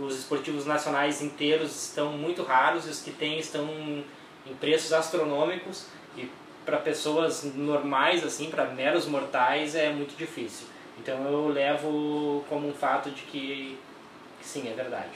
Os 0.00 0.18
esportivos 0.18 0.66
nacionais 0.66 1.22
inteiros 1.22 1.88
estão 1.88 2.12
muito 2.12 2.42
raros 2.42 2.86
os 2.86 3.00
que 3.00 3.10
tem 3.10 3.38
estão 3.38 3.68
em 4.46 4.54
preços 4.54 4.92
astronômicos 4.92 5.86
e 6.16 6.28
para 6.64 6.78
pessoas 6.78 7.44
normais, 7.54 8.24
assim, 8.24 8.50
para 8.50 8.66
meros 8.66 9.06
mortais, 9.06 9.74
é 9.74 9.90
muito 9.90 10.16
difícil. 10.16 10.66
Então 10.98 11.24
eu 11.26 11.48
levo 11.48 12.44
como 12.48 12.68
um 12.68 12.72
fato 12.72 13.10
de 13.10 13.22
que, 13.22 13.78
que 14.40 14.46
sim, 14.46 14.68
é 14.68 14.74
verdade. 14.74 15.10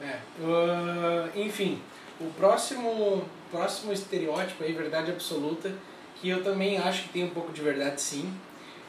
É. 0.00 0.18
ah, 0.42 1.28
enfim, 1.34 1.80
o 2.20 2.26
próximo, 2.32 3.24
próximo 3.50 3.92
estereótipo 3.92 4.62
aí, 4.62 4.72
verdade 4.72 5.10
absoluta, 5.10 5.72
que 6.20 6.28
eu 6.28 6.42
também 6.42 6.78
acho 6.78 7.04
que 7.04 7.08
tem 7.10 7.24
um 7.24 7.30
pouco 7.30 7.52
de 7.52 7.60
verdade 7.62 8.00
sim, 8.00 8.32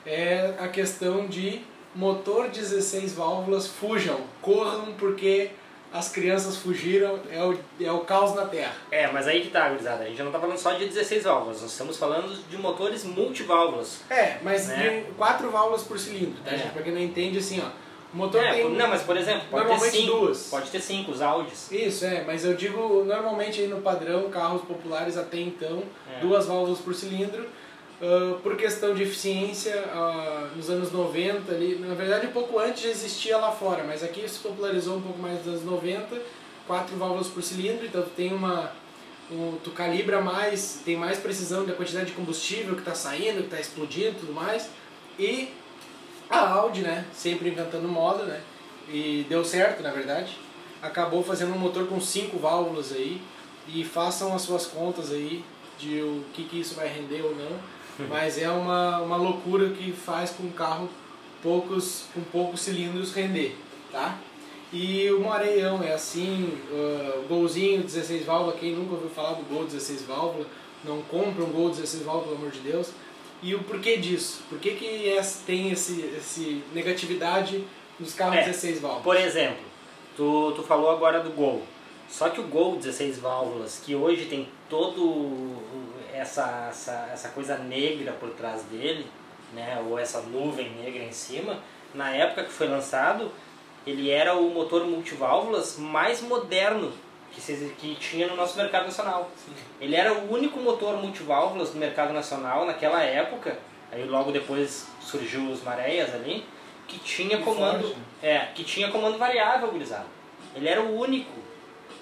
é 0.06 0.54
a 0.60 0.68
questão 0.68 1.28
de 1.28 1.62
motor 1.96 2.48
16 2.50 3.14
válvulas 3.14 3.68
fujam, 3.68 4.20
corram 4.42 4.94
porque 4.98 5.50
as 5.92 6.10
crianças 6.10 6.58
fugiram, 6.58 7.20
é 7.32 7.42
o, 7.44 7.58
é 7.82 7.92
o 7.92 8.00
caos 8.02 8.36
na 8.36 8.46
Terra. 8.46 8.74
É, 8.92 9.08
mas 9.08 9.26
aí 9.28 9.42
que 9.42 9.50
tá, 9.50 9.70
gurizada. 9.70 10.04
A 10.04 10.08
gente 10.08 10.22
não 10.22 10.32
tá 10.32 10.40
falando 10.40 10.58
só 10.58 10.74
de 10.74 10.86
16 10.86 11.24
válvulas, 11.24 11.62
nós 11.62 11.72
estamos 11.72 11.98
falando 11.98 12.38
de 12.50 12.58
motores 12.58 13.04
multiválvulas. 13.06 14.02
É, 14.10 14.38
mas 14.44 14.68
Né? 14.68 15.04
de 15.08 15.12
quatro 15.14 15.50
válvulas 15.50 15.84
por 15.84 15.98
cilindro, 15.98 16.40
tá, 16.44 16.52
É. 16.52 16.58
gente? 16.58 16.72
Pra 16.72 16.82
quem 16.84 16.92
não 16.94 17.02
entende, 17.02 17.38
assim, 17.40 17.62
ó, 17.66 17.70
o 18.18 18.24
motor 18.24 18.44
É, 18.44 18.54
tem... 18.54 18.70
não, 18.72 18.88
mas 18.88 19.04
por 19.04 19.16
exemplo, 19.16 19.44
pode 19.52 19.68
ter 19.70 19.92
cinco. 19.92 20.12
duas. 20.18 20.48
Pode 20.50 20.70
ter 20.72 20.82
cinco, 20.82 21.12
os 21.12 21.22
Audis. 21.22 21.72
Isso, 21.72 22.04
é, 22.06 22.24
mas 22.26 22.44
eu 22.44 22.56
digo, 22.56 23.04
normalmente 23.06 23.62
aí 23.62 23.68
no 23.68 23.82
padrão, 23.82 24.30
carros 24.30 24.64
populares 24.64 25.16
até 25.18 25.38
então, 25.40 25.84
É. 26.16 26.20
duas 26.20 26.48
válvulas 26.48 26.80
por 26.80 26.96
cilindro, 26.96 27.46
ah, 28.02 28.38
por 28.42 28.56
questão 28.58 28.94
de 28.96 29.04
eficiência, 29.04 29.76
ah, 29.94 30.50
nos 30.56 30.70
anos 30.70 30.92
90 30.92 31.52
ali, 31.52 31.76
na 31.80 31.94
verdade 31.94 32.26
um 32.28 32.32
pouco 32.32 32.58
antes 32.60 32.82
já 32.84 32.90
existia 32.90 33.38
lá 33.38 33.52
fora, 33.52 33.84
mas 33.84 34.04
aqui 34.04 34.28
se 34.28 34.40
popularizou 34.40 34.98
um 34.98 35.02
pouco 35.02 35.20
mais 35.20 35.38
nos 35.38 35.48
anos 35.48 35.64
90, 35.64 36.18
quatro 36.66 36.96
válvulas 36.98 37.28
por 37.28 37.42
cilindro, 37.44 37.86
então 37.86 38.02
tu 38.02 38.10
tem 38.16 38.34
uma... 38.34 38.72
um- 39.32 39.58
tu 39.64 39.72
calibra 39.72 40.22
mais, 40.22 40.82
tem 40.86 40.96
mais 40.98 41.18
precisão 41.20 41.66
da 41.66 41.74
quantidade 41.74 42.08
de 42.08 42.12
combustível 42.14 42.74
que 42.76 42.82
está 42.82 42.96
saindo, 42.96 43.40
que 43.40 43.46
está 43.46 43.60
explodindo 43.60 44.10
e 44.18 44.20
tudo 44.22 44.34
mais, 44.34 44.70
e 45.20 45.50
a 46.30 46.50
Audi, 46.54 46.82
né, 46.82 47.06
sempre 47.14 47.50
inventando 47.50 47.88
moda, 47.88 48.24
né, 48.24 48.42
e 48.90 49.26
deu 49.30 49.44
certo, 49.44 49.82
na 49.82 49.92
verdade, 49.92 50.38
acabou 50.82 51.24
fazendo 51.24 51.54
um 51.54 51.60
motor 51.60 51.88
com 51.88 52.00
cinco 52.00 52.38
válvulas 52.38 52.92
aí, 52.92 53.22
e 53.68 53.84
façam 53.84 54.34
as 54.34 54.44
suas 54.44 54.66
contas 54.66 55.12
aí 55.12 55.44
de 55.78 56.02
o 56.02 56.24
que, 56.34 56.44
que 56.46 56.60
isso 56.60 56.76
vai 56.76 56.88
render 56.88 57.22
ou 57.22 57.36
não, 57.36 57.60
mas 58.08 58.38
é 58.38 58.50
uma, 58.50 59.00
uma 59.00 59.18
loucura 59.18 59.70
que 59.70 59.92
faz 59.92 60.32
com 60.32 60.44
o 60.44 60.52
carro 60.52 60.90
poucos, 61.42 62.06
com 62.14 62.22
poucos 62.22 62.62
cilindros 62.62 63.14
render, 63.14 63.56
tá? 63.92 64.18
E 64.72 65.10
o 65.12 65.22
Moreião 65.22 65.82
é 65.82 65.94
assim, 65.94 66.60
uh, 66.70 67.26
golzinho 67.28 67.84
16 67.84 68.26
válvulas, 68.26 68.60
quem 68.60 68.74
nunca 68.74 68.96
ouviu 68.96 69.10
falar 69.10 69.34
do 69.34 69.44
Gol 69.44 69.64
16 69.64 70.04
válvulas, 70.04 70.48
não 70.84 71.02
compra 71.04 71.44
um 71.44 71.52
Gol 71.52 71.70
16 71.70 72.04
válvulas, 72.04 72.28
pelo 72.28 72.38
amor 72.38 72.52
de 72.52 72.60
Deus. 72.60 72.90
E 73.44 73.54
o 73.56 73.64
porquê 73.64 73.98
disso? 73.98 74.42
Por 74.50 74.60
que, 74.60 74.72
que 74.72 75.10
essa- 75.10 75.44
tem 75.46 75.72
esse, 75.72 76.02
esse 76.18 76.64
negatividade 76.74 77.64
nos 78.00 78.14
carros 78.14 78.38
É, 78.38 78.44
16 78.44 78.80
válvulas? 78.82 79.04
Por 79.04 79.16
exemplo, 79.16 79.64
tu, 80.16 80.54
tu 80.56 80.64
falou 80.64 80.90
agora 80.90 81.20
do 81.20 81.30
Gol. 81.32 81.64
Só 82.10 82.30
que 82.30 82.40
o 82.40 82.44
Gol 82.48 82.78
16 82.78 83.20
válvulas, 83.20 83.82
que 83.86 83.94
hoje 83.96 84.26
tem 84.26 84.48
todo 84.70 85.56
essa, 86.14 86.68
essa, 86.72 87.10
essa 87.14 87.30
coisa 87.30 87.58
negra 87.58 88.14
por 88.14 88.30
trás 88.30 88.64
dele, 88.64 89.06
né, 89.54 89.82
ou 89.88 90.00
essa 90.00 90.22
nuvem 90.22 90.72
negra 90.72 91.04
em 91.04 91.12
cima, 91.12 91.60
na 91.94 92.10
época 92.16 92.44
que 92.46 92.52
foi 92.52 92.68
lançado, 92.68 93.32
ele 93.86 94.10
era 94.10 94.34
o 94.36 94.50
motor 94.50 94.86
multiválvulas 94.86 95.78
mais 95.78 96.22
moderno 96.22 96.92
que, 97.32 97.42
se, 97.42 97.74
que 97.78 97.96
tinha 97.96 98.28
no 98.28 98.36
nosso 98.36 98.58
mercado 98.58 98.86
nacional. 98.86 99.30
Ele 99.80 99.96
era 99.96 100.14
o 100.14 100.32
único 100.32 100.60
motor 100.60 100.98
multiválvulas 100.98 101.72
do 101.72 101.78
mercado 101.78 102.14
nacional 102.14 102.66
naquela 102.66 103.04
época, 103.04 103.58
aí 103.92 104.06
logo 104.06 104.32
depois 104.32 104.88
surgiu 105.02 105.50
os 105.50 105.64
Mareias 105.64 106.14
ali, 106.14 106.46
que 106.88 107.00
tinha 107.00 107.40
comando, 107.40 107.84
Ford, 107.84 107.98
é, 108.24 108.40
que 108.56 108.64
tinha 108.64 108.90
comando 108.90 109.18
variável, 109.18 109.70
gurizada. 109.70 110.06
Ele 110.56 110.68
era 110.68 110.82
o 110.82 111.00
único. 111.00 111.48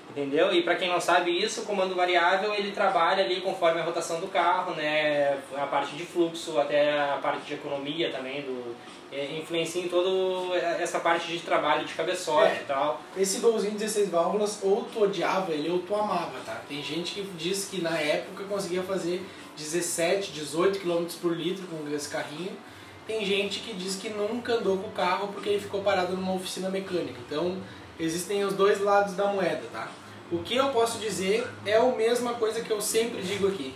Entendeu? 0.09 0.53
E 0.53 0.61
para 0.61 0.75
quem 0.75 0.88
não 0.88 1.01
sabe 1.01 1.29
isso, 1.29 1.63
o 1.63 1.65
comando 1.65 1.93
variável 1.93 2.53
ele 2.53 2.71
trabalha 2.71 3.25
ali 3.25 3.41
conforme 3.41 3.81
a 3.81 3.83
rotação 3.83 4.21
do 4.21 4.27
carro, 4.27 4.73
né? 4.73 5.38
A 5.57 5.67
parte 5.67 5.93
de 5.97 6.05
fluxo, 6.05 6.57
até 6.57 6.97
a 6.97 7.17
parte 7.21 7.41
de 7.41 7.55
economia 7.55 8.09
também 8.09 8.41
do 8.43 8.73
influencia 9.38 9.82
em 9.82 9.88
toda 9.88 10.56
essa 10.58 10.99
parte 10.99 11.28
de 11.28 11.39
trabalho 11.39 11.86
de 11.86 11.93
cabeçote 11.93 12.51
é, 12.51 12.62
e 12.62 12.65
tal. 12.65 13.01
Esse 13.17 13.39
golzinho 13.39 13.73
16 13.73 14.10
válvulas, 14.10 14.60
ou 14.62 14.84
tu 14.84 15.04
odiava 15.04 15.51
ele 15.51 15.69
ou 15.69 15.80
tu 15.80 15.95
amava, 15.95 16.39
tá? 16.45 16.62
Tem 16.67 16.82
gente 16.84 17.15
que 17.15 17.21
diz 17.38 17.65
que 17.65 17.82
na 17.82 17.97
época 17.97 18.43
conseguia 18.43 18.84
fazer 18.84 19.25
17, 19.58 20.32
18 20.32 20.80
km 20.80 21.06
por 21.21 21.36
litro 21.36 21.65
com 21.67 21.89
esse 21.93 22.10
carrinho. 22.10 22.51
Tem 23.08 23.23
gente 23.23 23.60
que 23.60 23.73
diz 23.73 23.95
que 23.95 24.10
nunca 24.10 24.56
andou 24.56 24.78
com 24.78 24.88
o 24.88 24.91
carro 24.91 25.30
porque 25.30 25.49
ele 25.49 25.60
ficou 25.60 25.82
parado 25.82 26.15
numa 26.15 26.34
oficina 26.34 26.69
mecânica. 26.69 27.19
Então, 27.25 27.58
existem 27.99 28.43
os 28.43 28.54
dois 28.54 28.82
lados 28.82 29.13
da 29.13 29.28
moeda, 29.28 29.63
tá? 29.71 29.89
O 30.32 30.39
que 30.39 30.56
eu 30.56 30.69
posso 30.69 30.97
dizer 30.97 31.47
é 31.65 31.78
a 31.78 31.86
mesma 31.86 32.34
coisa 32.34 32.62
que 32.62 32.71
eu 32.71 32.82
sempre 32.82 33.21
digo 33.21 33.47
aqui. 33.47 33.75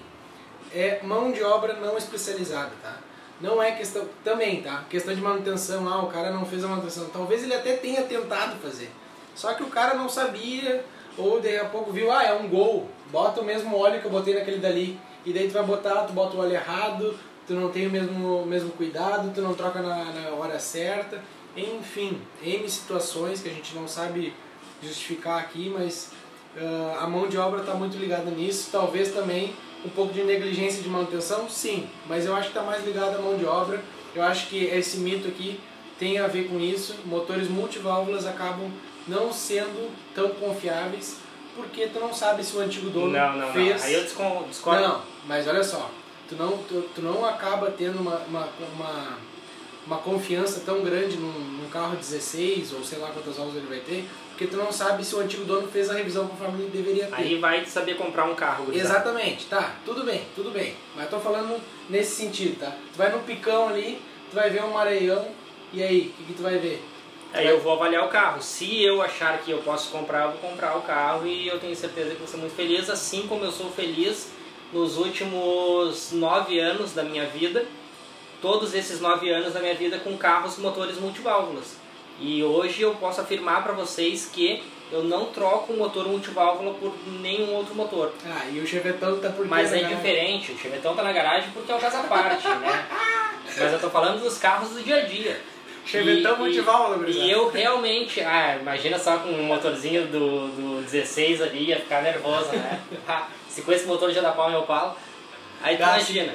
É 0.74 1.00
mão 1.04 1.32
de 1.32 1.44
obra 1.44 1.74
não 1.74 1.98
especializada, 1.98 2.72
tá? 2.82 2.98
Não 3.42 3.62
é 3.64 3.72
questão 3.72 4.06
também, 4.24 4.62
tá? 4.62 4.84
Questão 4.90 5.16
de 5.16 5.22
manutenção, 5.22 5.88
ah, 5.88 6.04
o 6.04 6.08
cara 6.08 6.32
não 6.32 6.46
fez 6.46 6.64
a 6.64 6.68
manutenção. 6.68 7.06
Talvez 7.10 7.44
ele 7.44 7.54
até 7.54 7.78
tenha 7.78 8.04
tentado 8.04 8.58
fazer. 8.58 8.92
Só 9.34 9.54
que 9.54 9.64
o 9.64 9.68
cara 9.68 9.94
não 9.94 10.10
sabia 10.10 10.84
ou 11.18 11.40
daqui 11.40 11.58
a 11.58 11.66
pouco 11.66 11.92
viu, 11.92 12.12
ah, 12.12 12.24
é 12.24 12.34
um 12.34 12.50
gol. 12.50 12.90
Bota 13.12 13.42
o 13.42 13.46
mesmo 13.46 13.78
óleo 13.78 14.02
que 14.02 14.06
eu 14.06 14.12
botei 14.12 14.34
naquele 14.34 14.58
dali. 14.58 15.00
E 15.26 15.34
daí 15.34 15.48
tu 15.48 15.54
vai 15.54 15.64
botar, 15.64 16.04
tu 16.04 16.14
bota 16.14 16.36
o 16.36 16.40
óleo 16.40 16.54
errado, 16.54 17.18
tu 17.48 17.54
não 17.54 17.70
tem 17.70 17.88
o 17.88 17.90
mesmo, 17.90 18.46
mesmo 18.46 18.72
cuidado, 18.72 19.32
tu 19.34 19.42
não 19.42 19.54
troca 19.54 19.82
na, 19.82 20.06
na 20.06 20.30
hora 20.32 20.60
certa. 20.60 21.22
Enfim, 21.56 22.22
N 22.44 22.70
situações 22.70 23.42
que 23.42 23.50
a 23.50 23.54
gente 23.54 23.76
não 23.76 23.88
sabe 23.88 24.34
justificar 24.82 25.40
aqui, 25.40 25.74
mas 25.76 26.12
uh, 26.56 27.00
a 27.00 27.08
mão 27.08 27.28
de 27.28 27.38
obra 27.38 27.62
está 27.62 27.74
muito 27.74 27.98
ligada 27.98 28.30
nisso. 28.32 28.70
Talvez 28.72 29.14
também 29.14 29.54
um 29.86 29.90
pouco 29.90 30.14
de 30.14 30.24
negligência 30.24 30.82
de 30.82 30.90
manutenção, 30.90 31.50
sim, 31.50 31.88
mas 32.08 32.26
eu 32.26 32.36
acho 32.36 32.52
que 32.52 32.58
está 32.58 32.62
mais 32.62 32.86
ligado 32.86 33.16
à 33.16 33.22
mão 33.22 33.38
de 33.38 33.46
obra. 33.46 33.82
Eu 34.14 34.24
acho 34.24 34.48
que 34.48 34.66
esse 34.66 34.98
mito 34.98 35.28
aqui 35.28 35.60
tem 35.98 36.18
a 36.20 36.28
ver 36.28 36.48
com 36.50 36.60
isso. 36.60 36.96
Motores 37.06 37.48
multiválvulas 37.48 38.26
acabam 38.26 38.72
não 39.08 39.32
sendo 39.32 39.92
tão 40.14 40.30
confiáveis 40.30 41.18
porque 41.56 41.88
tu 41.88 42.00
não 42.00 42.14
sabe 42.14 42.44
se 42.44 42.56
o 42.56 42.62
antigo 42.62 42.90
dono 42.90 43.12
não, 43.12 43.38
não, 43.38 43.54
fez. 43.54 43.82
Não. 43.82 43.88
Aí 43.88 43.94
eu 43.94 44.04
discordo. 44.04 44.82
Não, 44.82 45.02
mas 45.28 45.48
olha 45.48 45.64
só, 45.64 45.90
tu 46.28 46.36
não, 46.36 46.58
tu, 46.58 46.82
tu 46.96 47.02
não 47.02 47.26
acaba 47.26 47.72
tendo 47.72 48.00
uma, 48.00 48.18
uma, 48.28 48.48
uma, 48.74 49.18
uma 49.90 49.98
confiança 49.98 50.62
tão 50.64 50.84
grande 50.84 51.18
num, 51.18 51.32
num, 51.32 51.70
carro 51.70 51.96
16 51.96 52.74
ou 52.74 52.84
sei 52.84 53.00
lá 53.00 53.10
quantas 53.10 53.40
aulas 53.40 53.56
ele 53.56 53.66
vai 53.66 53.80
ter, 53.80 54.06
porque 54.30 54.46
tu 54.46 54.56
não 54.56 54.72
sabe 54.72 55.04
se 55.04 55.16
o 55.16 55.20
antigo 55.20 55.46
dono 55.46 55.68
fez 55.68 55.90
a 55.90 55.94
revisão 55.94 56.28
conforme 56.28 56.64
ele 56.64 56.70
deveria 56.70 57.08
ter. 57.08 57.16
Aí 57.16 57.40
vai 57.40 57.66
saber 57.66 57.96
comprar 57.96 58.26
um 58.26 58.36
carro. 58.36 58.68
Exatamente, 58.72 59.48
tá, 59.48 59.76
tudo 59.84 60.04
bem, 60.04 60.22
tudo 60.36 60.52
bem. 60.52 60.76
Mas 60.96 61.06
eu 61.06 61.12
tô 61.12 61.20
falando 61.20 61.60
nesse 61.90 62.16
sentido, 62.16 62.60
tá? 62.60 62.76
Tu 62.92 62.98
vai 62.98 63.12
no 63.12 63.20
picão 63.20 63.70
ali, 63.70 64.00
tu 64.30 64.36
vai 64.36 64.50
ver 64.52 64.64
um 64.64 64.72
mareião, 64.72 65.28
e 65.74 65.84
aí, 65.84 66.14
o 66.14 66.18
que, 66.18 66.24
que 66.24 66.34
tu 66.34 66.44
vai 66.44 66.58
ver? 66.58 66.84
Aí 67.32 67.48
eu 67.48 67.60
vou 67.60 67.74
avaliar 67.74 68.06
o 68.06 68.10
carro. 68.10 68.42
Se 68.42 68.84
eu 68.84 69.02
achar 69.02 69.40
que 69.40 69.52
eu 69.52 69.60
posso 69.60 69.92
comprar, 69.92 70.26
eu 70.26 70.32
vou 70.32 70.50
comprar 70.50 70.76
o 70.78 70.82
carro 70.82 71.28
e 71.28 71.48
eu 71.48 71.60
tenho 71.60 71.76
certeza 71.76 72.12
que 72.12 72.16
vou 72.18 72.28
ser 72.28 72.38
muito 72.38 72.56
feliz, 72.56 72.90
assim 72.90 73.28
como 73.28 73.46
eu 73.46 73.52
sou 73.52 73.70
feliz 73.70 74.32
nos 74.74 74.98
últimos 74.98 76.12
nove 76.12 76.60
anos 76.60 76.94
da 76.94 77.04
minha 77.04 77.26
vida, 77.28 77.66
todos 78.42 78.74
esses 78.74 79.00
nove 79.00 79.30
anos 79.30 79.54
da 79.54 79.60
minha 79.60 79.76
vida 79.76 80.00
com 80.00 80.18
carros 80.18 80.58
motores 80.58 80.98
multiválvulas. 80.98 81.78
E 82.20 82.44
hoje 82.44 82.82
eu 82.82 82.96
posso 82.96 83.22
afirmar 83.22 83.64
para 83.64 83.74
vocês 83.74 84.30
que 84.32 84.62
eu 84.92 85.04
não 85.04 85.28
troco 85.28 85.72
um 85.72 85.78
motor 85.78 86.08
multiválvula 86.08 86.74
por 86.74 86.94
nenhum 87.22 87.54
outro 87.54 87.76
motor. 87.76 88.12
Ah, 88.26 88.46
e 88.52 88.60
o 88.60 88.68
Chevetão 88.68 89.20
tá 89.20 89.30
por 89.30 89.48
Mas 89.48 89.72
é 89.72 89.84
diferente, 89.84 90.52
o 90.52 90.58
Chevetão 90.58 90.96
tá 90.96 91.04
na 91.04 91.14
garagem 91.14 91.52
porque 91.52 91.72
é 91.72 91.76
um 91.76 91.80
caso 91.80 91.98
à 91.98 92.04
parte, 92.04 92.48
né? 92.60 92.88
Mas 93.46 93.74
eu 93.74 93.80
tô 93.80 93.90
falando 93.90 94.22
dos 94.22 94.38
carros 94.38 94.70
do 94.70 94.84
dia 94.84 94.98
a 94.98 95.06
dia. 95.06 95.40
Chevetão 95.86 96.38
multiválvula, 96.38 97.10
E 97.10 97.32
eu 97.32 97.50
realmente, 97.50 98.22
ah, 98.22 98.58
imagina 98.60 99.00
só 99.00 99.18
com 99.20 99.30
um 99.30 99.44
motorzinho 99.44 100.08
do, 100.08 100.48
do 100.50 100.82
16 100.84 101.42
ali, 101.42 101.66
ia 101.66 101.80
ficar 101.80 102.02
nervoso, 102.02 102.52
né? 102.52 102.82
Se 103.48 103.62
com 103.62 103.72
esse 103.72 103.86
motor 103.86 104.12
já 104.12 104.22
dá 104.22 104.32
pau 104.32 104.50
meu 104.52 104.64
pau, 104.64 104.98
aí 105.62 105.78
tu 105.78 105.84
imagina. 105.84 106.34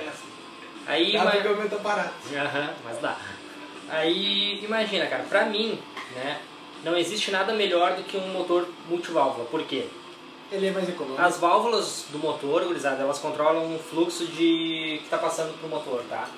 Aí, 0.86 1.12
dá 1.12 1.30
porque 1.30 1.48
o 1.48 1.56
meu 1.56 1.70
tá 1.70 1.76
parado. 1.76 2.10
Aham, 2.34 2.70
mas 2.84 2.98
dá. 2.98 3.16
Aí 3.88 4.62
imagina, 4.64 5.06
cara, 5.06 5.24
pra 5.24 5.44
mim, 5.44 5.78
né, 6.14 6.40
não 6.82 6.96
existe 6.96 7.30
nada 7.30 7.52
melhor 7.52 7.94
do 7.94 8.02
que 8.02 8.16
um 8.16 8.28
motor 8.28 8.68
multiválvula. 8.88 9.46
Por 9.46 9.62
quê? 9.64 9.86
Ele 10.52 10.68
é 10.68 10.70
mais 10.70 10.88
econômico. 10.88 11.20
As 11.20 11.38
válvulas 11.38 12.06
do 12.10 12.18
motor, 12.18 12.64
gurizada, 12.64 13.02
elas 13.02 13.18
controlam 13.18 13.74
o 13.74 13.78
fluxo 13.78 14.26
de 14.26 14.98
que 14.98 15.04
está 15.04 15.18
passando 15.18 15.58
pro 15.58 15.68
motor, 15.68 16.02
tá? 16.08 16.28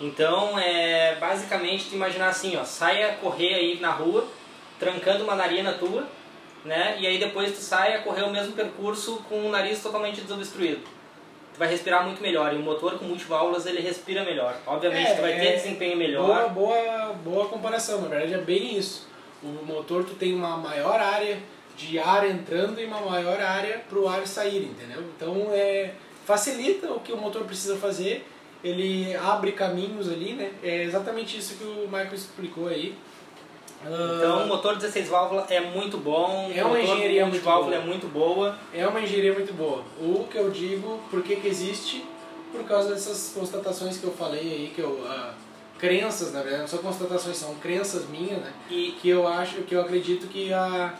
Então, 0.00 0.58
é 0.58 1.16
basicamente 1.16 1.90
tu 1.90 1.94
imaginar 1.94 2.28
assim, 2.28 2.56
ó, 2.56 2.64
saia 2.64 3.18
correr 3.20 3.54
aí 3.54 3.80
na 3.80 3.90
rua, 3.90 4.26
trancando 4.78 5.24
uma 5.24 5.34
narina 5.34 5.74
tua, 5.74 6.06
né? 6.64 6.96
E 6.98 7.06
aí 7.06 7.18
depois 7.18 7.52
tu 7.52 7.60
sai 7.60 7.94
a 7.94 8.02
correr 8.02 8.22
o 8.22 8.30
mesmo 8.30 8.52
percurso 8.52 9.22
com 9.28 9.46
o 9.46 9.50
nariz 9.50 9.82
totalmente 9.82 10.20
desobstruído. 10.22 10.80
Tu 11.54 11.58
vai 11.58 11.68
respirar 11.68 12.04
muito 12.04 12.22
melhor. 12.22 12.52
E 12.52 12.56
o 12.56 12.60
motor 12.60 12.98
com 12.98 13.04
multiválvulas 13.04 13.66
ele 13.66 13.80
respira 13.80 14.24
melhor. 14.24 14.56
Obviamente 14.66 15.08
é, 15.10 15.14
tu 15.14 15.20
vai 15.20 15.32
ter 15.32 15.46
é 15.46 15.56
desempenho 15.56 15.96
melhor. 15.96 16.26
Boa, 16.26 16.48
boa, 16.48 17.12
boa 17.24 17.48
comparação. 17.48 18.02
Na 18.02 18.08
verdade 18.08 18.34
é 18.34 18.38
bem 18.38 18.76
isso. 18.76 19.08
O 19.42 19.64
motor 19.64 20.04
tu 20.04 20.14
tem 20.14 20.34
uma 20.34 20.56
maior 20.56 21.00
área 21.00 21.38
de 21.76 21.98
ar 21.98 22.28
entrando 22.28 22.80
e 22.80 22.84
uma 22.84 23.00
maior 23.00 23.40
área 23.40 23.82
para 23.88 23.98
o 23.98 24.08
ar 24.08 24.26
sair, 24.26 24.64
entendeu? 24.64 25.02
Então 25.16 25.48
é 25.52 25.94
facilita 26.26 26.92
o 26.92 27.00
que 27.00 27.12
o 27.12 27.16
motor 27.16 27.44
precisa 27.44 27.76
fazer. 27.76 28.26
Ele 28.62 29.16
abre 29.16 29.52
caminhos 29.52 30.10
ali, 30.10 30.34
né? 30.34 30.52
É 30.62 30.84
exatamente 30.84 31.38
isso 31.38 31.56
que 31.56 31.64
o 31.64 31.86
Michael 31.86 32.14
explicou 32.14 32.68
aí. 32.68 32.94
Então, 33.82 34.44
o 34.44 34.46
motor 34.46 34.76
16 34.76 35.08
válvulas 35.08 35.50
é 35.50 35.60
muito 35.60 35.96
bom, 35.96 36.50
é 36.54 36.62
uma 36.64 36.80
engenharia 36.80 37.24
muito 37.24 37.42
válvula 37.42 37.76
é 37.76 37.80
muito 37.80 38.06
boa. 38.06 38.56
É 38.74 38.86
uma 38.86 39.00
engenharia 39.00 39.32
muito 39.32 39.54
boa. 39.54 39.82
O 39.98 40.26
que 40.30 40.36
eu 40.36 40.50
digo, 40.50 41.00
por 41.10 41.22
que, 41.22 41.36
que 41.36 41.48
existe? 41.48 42.04
Por 42.52 42.64
causa 42.64 42.90
dessas 42.92 43.32
constatações 43.34 43.96
que 43.96 44.04
eu 44.04 44.12
falei 44.12 44.40
aí, 44.40 44.72
que 44.74 44.82
eu 44.82 44.90
uh, 44.90 45.32
crenças, 45.78 46.32
na 46.32 46.42
verdade, 46.42 46.62
não 46.62 46.68
são 46.68 46.80
constatações, 46.80 47.36
são 47.36 47.54
crenças 47.54 48.06
minhas, 48.08 48.40
né? 48.40 48.52
E 48.68 48.96
que 49.00 49.08
eu 49.08 49.26
acho, 49.26 49.62
que 49.62 49.74
eu 49.74 49.80
acredito 49.80 50.26
que 50.26 50.52
a 50.52 50.94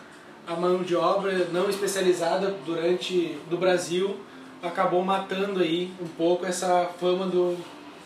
a 0.47 0.57
mão 0.57 0.83
de 0.83 0.97
obra 0.97 1.49
não 1.53 1.69
especializada 1.69 2.55
durante 2.65 3.39
do 3.49 3.57
Brasil 3.57 4.17
acabou 4.63 5.03
matando 5.05 5.61
aí 5.61 5.93
um 6.01 6.09
pouco 6.09 6.45
essa 6.45 6.91
fama 6.99 7.27
do 7.27 7.57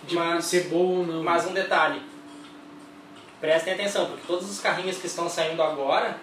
de 0.07 0.15
mas, 0.15 0.45
ser 0.45 0.69
bom 0.69 0.99
ou 0.99 1.07
não. 1.07 1.23
Mas 1.23 1.47
um 1.47 1.55
detalhe, 1.55 2.01
prestem 3.45 3.75
atenção, 3.75 4.07
porque 4.07 4.23
todos 4.27 4.51
os 4.51 4.59
carrinhos 4.59 4.97
que 4.97 5.07
estão 5.07 5.29
saindo 5.29 5.63
agora, 5.63 6.17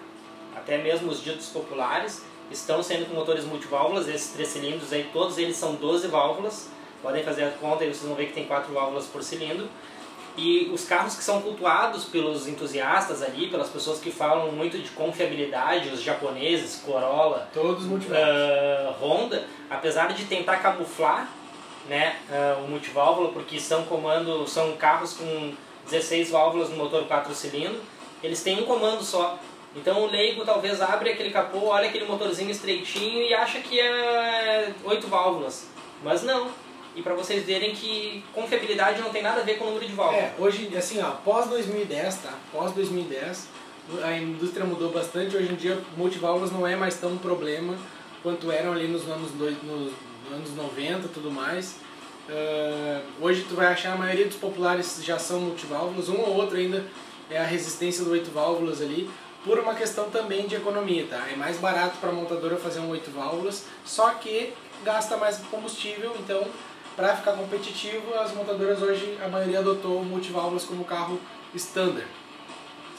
até 0.56 0.76
mesmo 0.76 1.08
os 1.08 1.22
ditos 1.22 1.46
populares, 1.50 2.20
estão 2.50 2.82
saindo 2.82 3.06
com 3.06 3.14
motores 3.14 3.44
multiválvulas, 3.44 4.08
esses 4.08 4.32
três 4.32 4.48
cilindros 4.48 4.92
aí, 4.92 5.08
todos 5.12 5.38
eles 5.38 5.56
são 5.56 5.76
12 5.76 6.08
válvulas, 6.08 6.68
podem 7.00 7.22
fazer 7.22 7.44
a 7.44 7.50
conta 7.50 7.84
e 7.84 7.94
vocês 7.94 8.02
vão 8.02 8.16
ver 8.16 8.26
que 8.26 8.32
tem 8.32 8.44
quatro 8.44 8.74
válvulas 8.74 9.06
por 9.06 9.22
cilindro. 9.22 9.68
E 10.36 10.68
os 10.74 10.84
carros 10.84 11.14
que 11.14 11.22
são 11.22 11.40
cultuados 11.42 12.06
pelos 12.06 12.48
entusiastas 12.48 13.22
ali, 13.22 13.48
pelas 13.48 13.68
pessoas 13.68 14.00
que 14.00 14.10
falam 14.10 14.50
muito 14.50 14.76
de 14.78 14.90
confiabilidade, 14.90 15.90
os 15.90 16.02
japoneses, 16.02 16.82
Corolla, 16.84 17.48
todos. 17.54 17.84
Uh, 17.84 18.92
Honda, 19.00 19.46
apesar 19.70 20.12
de 20.12 20.24
tentar 20.24 20.56
camuflar 20.56 21.28
né, 21.88 22.16
uh, 22.28 22.64
o 22.64 22.68
multiválvula, 22.68 23.30
porque 23.30 23.60
são 23.60 23.84
comando, 23.84 24.48
são 24.48 24.72
carros 24.72 25.12
com 25.12 25.54
16 25.84 26.30
válvulas 26.30 26.70
no 26.70 26.76
motor 26.76 27.04
4 27.04 27.34
cilindros, 27.34 27.80
eles 28.22 28.42
têm 28.42 28.60
um 28.60 28.66
comando 28.66 29.02
só. 29.02 29.38
Então 29.74 30.02
o 30.02 30.06
leigo 30.06 30.44
talvez 30.44 30.80
abre 30.80 31.10
aquele 31.10 31.30
capô, 31.30 31.66
olha 31.66 31.88
aquele 31.88 32.04
motorzinho 32.04 32.50
estreitinho 32.50 33.22
e 33.22 33.34
acha 33.34 33.60
que 33.60 33.80
é 33.80 34.72
8 34.84 35.06
válvulas. 35.06 35.68
Mas 36.04 36.22
não. 36.22 36.50
E 36.94 37.00
para 37.00 37.14
vocês 37.14 37.44
verem 37.44 37.74
que 37.74 38.22
confiabilidade 38.34 39.00
não 39.00 39.10
tem 39.10 39.22
nada 39.22 39.40
a 39.40 39.44
ver 39.44 39.56
com 39.56 39.64
o 39.64 39.68
número 39.68 39.86
de 39.86 39.94
válvulas. 39.94 40.24
É, 40.24 40.34
hoje, 40.38 40.70
assim, 40.76 41.00
ó, 41.00 41.12
pós 41.24 41.48
2010, 41.48 42.16
tá? 42.16 42.34
Pós 42.52 42.72
2010, 42.72 43.48
a 44.02 44.12
indústria 44.18 44.66
mudou 44.66 44.90
bastante. 44.90 45.34
Hoje 45.34 45.50
em 45.50 45.54
dia, 45.54 45.80
multiválvulas 45.96 46.52
não 46.52 46.66
é 46.66 46.76
mais 46.76 46.96
tão 46.96 47.12
um 47.12 47.18
problema 47.18 47.74
quanto 48.22 48.50
eram 48.52 48.72
ali 48.72 48.88
nos 48.88 49.08
anos, 49.08 49.30
dois, 49.32 49.56
nos 49.62 49.92
anos 50.30 50.54
90 50.54 51.06
e 51.06 51.08
tudo 51.08 51.30
mais. 51.30 51.76
Uh, 52.28 53.02
hoje 53.20 53.44
tu 53.48 53.56
vai 53.56 53.66
achar 53.66 53.94
a 53.94 53.96
maioria 53.96 54.26
dos 54.26 54.36
populares 54.36 55.00
já 55.02 55.18
são 55.18 55.40
multiválvulas, 55.40 56.08
um 56.08 56.20
ou 56.20 56.36
outro 56.36 56.56
ainda 56.56 56.84
é 57.28 57.38
a 57.38 57.44
resistência 57.44 58.04
do 58.04 58.10
8 58.10 58.30
válvulas 58.30 58.80
ali, 58.80 59.10
por 59.44 59.58
uma 59.58 59.74
questão 59.74 60.08
também 60.08 60.46
de 60.46 60.54
economia, 60.54 61.06
tá? 61.08 61.26
É 61.32 61.34
mais 61.34 61.58
barato 61.58 61.98
para 61.98 62.10
a 62.10 62.12
montadora 62.12 62.56
fazer 62.56 62.78
um 62.78 62.90
8 62.90 63.10
válvulas, 63.10 63.64
só 63.84 64.10
que 64.10 64.52
gasta 64.84 65.16
mais 65.16 65.38
combustível, 65.50 66.14
então 66.20 66.46
para 66.94 67.16
ficar 67.16 67.32
competitivo, 67.32 68.14
as 68.14 68.32
montadoras 68.34 68.82
hoje, 68.82 69.18
a 69.24 69.28
maioria 69.28 69.60
adotou 69.60 70.04
multiválvulas 70.04 70.64
como 70.64 70.84
carro 70.84 71.18
standard. 71.54 72.06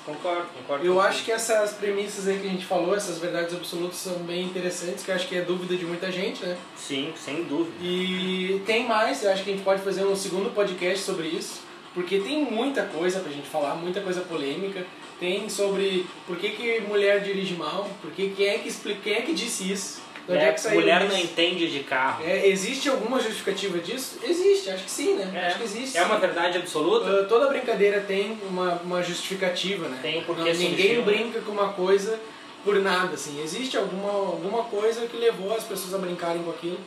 Concordo, 0.06 0.48
concordo. 0.58 0.86
Eu 0.86 1.00
acho 1.00 1.24
que 1.24 1.32
essas 1.32 1.74
premissas 1.74 2.28
aí 2.28 2.40
que 2.40 2.48
a 2.48 2.50
gente 2.50 2.66
falou, 2.66 2.96
essas 2.96 3.20
verdades 3.20 3.54
absolutas 3.54 3.98
são 3.98 4.16
bem 4.20 4.44
interessantes, 4.44 5.04
que 5.04 5.12
eu 5.12 5.16
acho 5.16 5.28
que 5.28 5.36
é 5.36 5.42
dúvida 5.42 5.76
de 5.76 5.86
muita 5.86 6.12
gente, 6.12 6.46
né? 6.46 6.58
Sim, 6.76 7.14
sem 7.16 7.44
dúvida. 7.44 7.76
E 7.82 8.62
tem 8.66 8.86
mais, 8.86 9.24
eu 9.24 9.32
acho 9.32 9.44
que 9.44 9.52
a 9.52 9.54
gente 9.54 9.64
pode 9.64 9.82
fazer 9.82 10.06
um 10.06 10.16
segundo 10.16 10.54
podcast 10.54 11.04
sobre 11.04 11.28
isso, 11.28 11.62
porque 11.94 12.20
tem 12.20 12.44
muita 12.44 12.84
coisa 12.84 13.20
pra 13.20 13.32
gente 13.32 13.48
falar, 13.48 13.76
muita 13.76 14.02
coisa 14.02 14.22
polêmica. 14.22 14.86
Tem 15.20 15.48
sobre 15.48 16.06
por 16.28 16.36
que, 16.38 16.50
que 16.50 16.82
mulher 16.82 17.24
dirige 17.24 17.54
mal, 17.54 17.90
porque 18.02 18.34
quem 18.36 18.48
é 18.48 18.58
que 18.58 18.68
explica, 18.68 19.00
quem 19.04 19.14
é 19.14 19.22
que 19.22 19.34
disse 19.34 19.72
isso? 19.72 20.02
De 20.28 20.32
onde 20.34 20.42
É, 20.42 20.52
que 20.54 20.68
mulher 20.70 21.02
isso? 21.02 21.12
não 21.14 21.20
entende 21.20 21.70
de 21.70 21.80
carro. 21.82 22.24
É, 22.26 22.48
existe 22.48 22.88
alguma 22.90 23.20
justificativa 23.20 23.78
disso? 23.80 24.20
Existe, 24.24 24.70
acho 24.70 24.84
que 24.86 24.92
sim, 24.92 25.16
né? 25.16 25.46
acho 25.48 25.58
que 25.58 25.64
existe. 25.66 25.98
é 25.98 26.04
uma 26.04 26.18
verdade 26.18 26.58
absoluta? 26.58 27.10
Uh, 27.24 27.28
toda 27.28 27.48
brincadeira 27.50 28.00
tem 28.02 28.38
uma, 28.50 28.76
uma 28.84 29.04
justificativa, 29.04 29.88
né? 29.90 30.00
Tem 30.02 30.24
porque 30.24 30.42
Não- 30.42 30.48
Ninguém 30.60 30.96
surgiu. 30.96 31.04
brinca 31.04 31.42
com 31.42 31.52
uma 31.52 31.74
coisa 31.74 32.18
por 32.64 32.80
nada, 32.80 33.16
assim. 33.16 33.42
Existe 33.44 33.76
alguma, 33.76 34.10
alguma 34.12 34.64
coisa 34.64 35.06
que 35.08 35.18
levou 35.18 35.54
as 35.54 35.64
pessoas 35.66 35.94
a 35.94 35.98
brincarem 35.98 36.42
com 36.44 36.52
aquilo. 36.52 36.80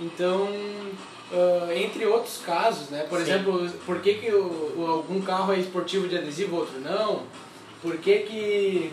Então, 0.00 0.48
uh, 1.30 1.72
entre 1.72 2.04
outros 2.06 2.38
casos, 2.38 2.90
né? 2.90 3.04
Por 3.08 3.18
Sim. 3.18 3.22
exemplo, 3.30 3.70
por 3.86 4.00
que, 4.00 4.14
que 4.14 4.32
o, 4.34 4.74
o- 4.76 4.86
algum 4.90 5.20
carro 5.22 5.52
é 5.52 5.58
esportivo 5.60 6.08
de 6.08 6.18
adesivo, 6.18 6.56
outro 6.56 6.80
não? 6.80 7.22
Por 7.80 7.96
que, 7.98 8.18
que 8.20 8.92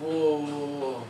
o, 0.00 1.02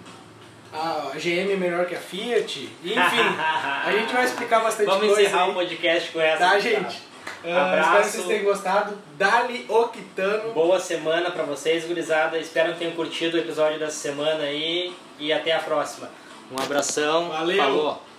a 0.72 1.12
GM 1.16 1.52
é 1.52 1.56
melhor 1.56 1.86
que 1.86 1.94
a 1.94 1.98
Fiat? 2.00 2.70
Enfim, 2.84 2.94
a 3.84 3.92
gente 3.92 4.12
vai 4.12 4.24
explicar 4.24 4.60
bastante 4.60 4.86
Vamos 4.86 5.06
coisa. 5.06 5.22
encerrar 5.22 5.44
aí. 5.44 5.50
o 5.50 5.54
podcast 5.54 6.12
com 6.12 6.20
essa. 6.20 6.38
Tá, 6.38 6.48
cara. 6.50 6.60
gente? 6.60 7.10
Uh, 7.42 7.56
Abraço. 7.56 7.80
espero 7.88 8.02
que 8.04 8.10
vocês 8.10 8.26
tenham 8.26 8.44
gostado. 8.44 8.98
Dali 9.16 9.66
Octano. 9.68 10.52
Boa 10.52 10.78
semana 10.78 11.30
pra 11.30 11.42
vocês, 11.42 11.84
gurizada. 11.86 12.38
Espero 12.38 12.72
que 12.74 12.80
tenham 12.80 12.92
curtido 12.92 13.36
o 13.36 13.40
episódio 13.40 13.78
dessa 13.78 13.96
semana 13.96 14.44
aí. 14.44 14.94
E 15.18 15.32
até 15.32 15.52
a 15.52 15.58
próxima. 15.58 16.10
Um 16.52 16.62
abração. 16.62 17.28
Valeu. 17.28 17.56
Falou. 17.56 18.09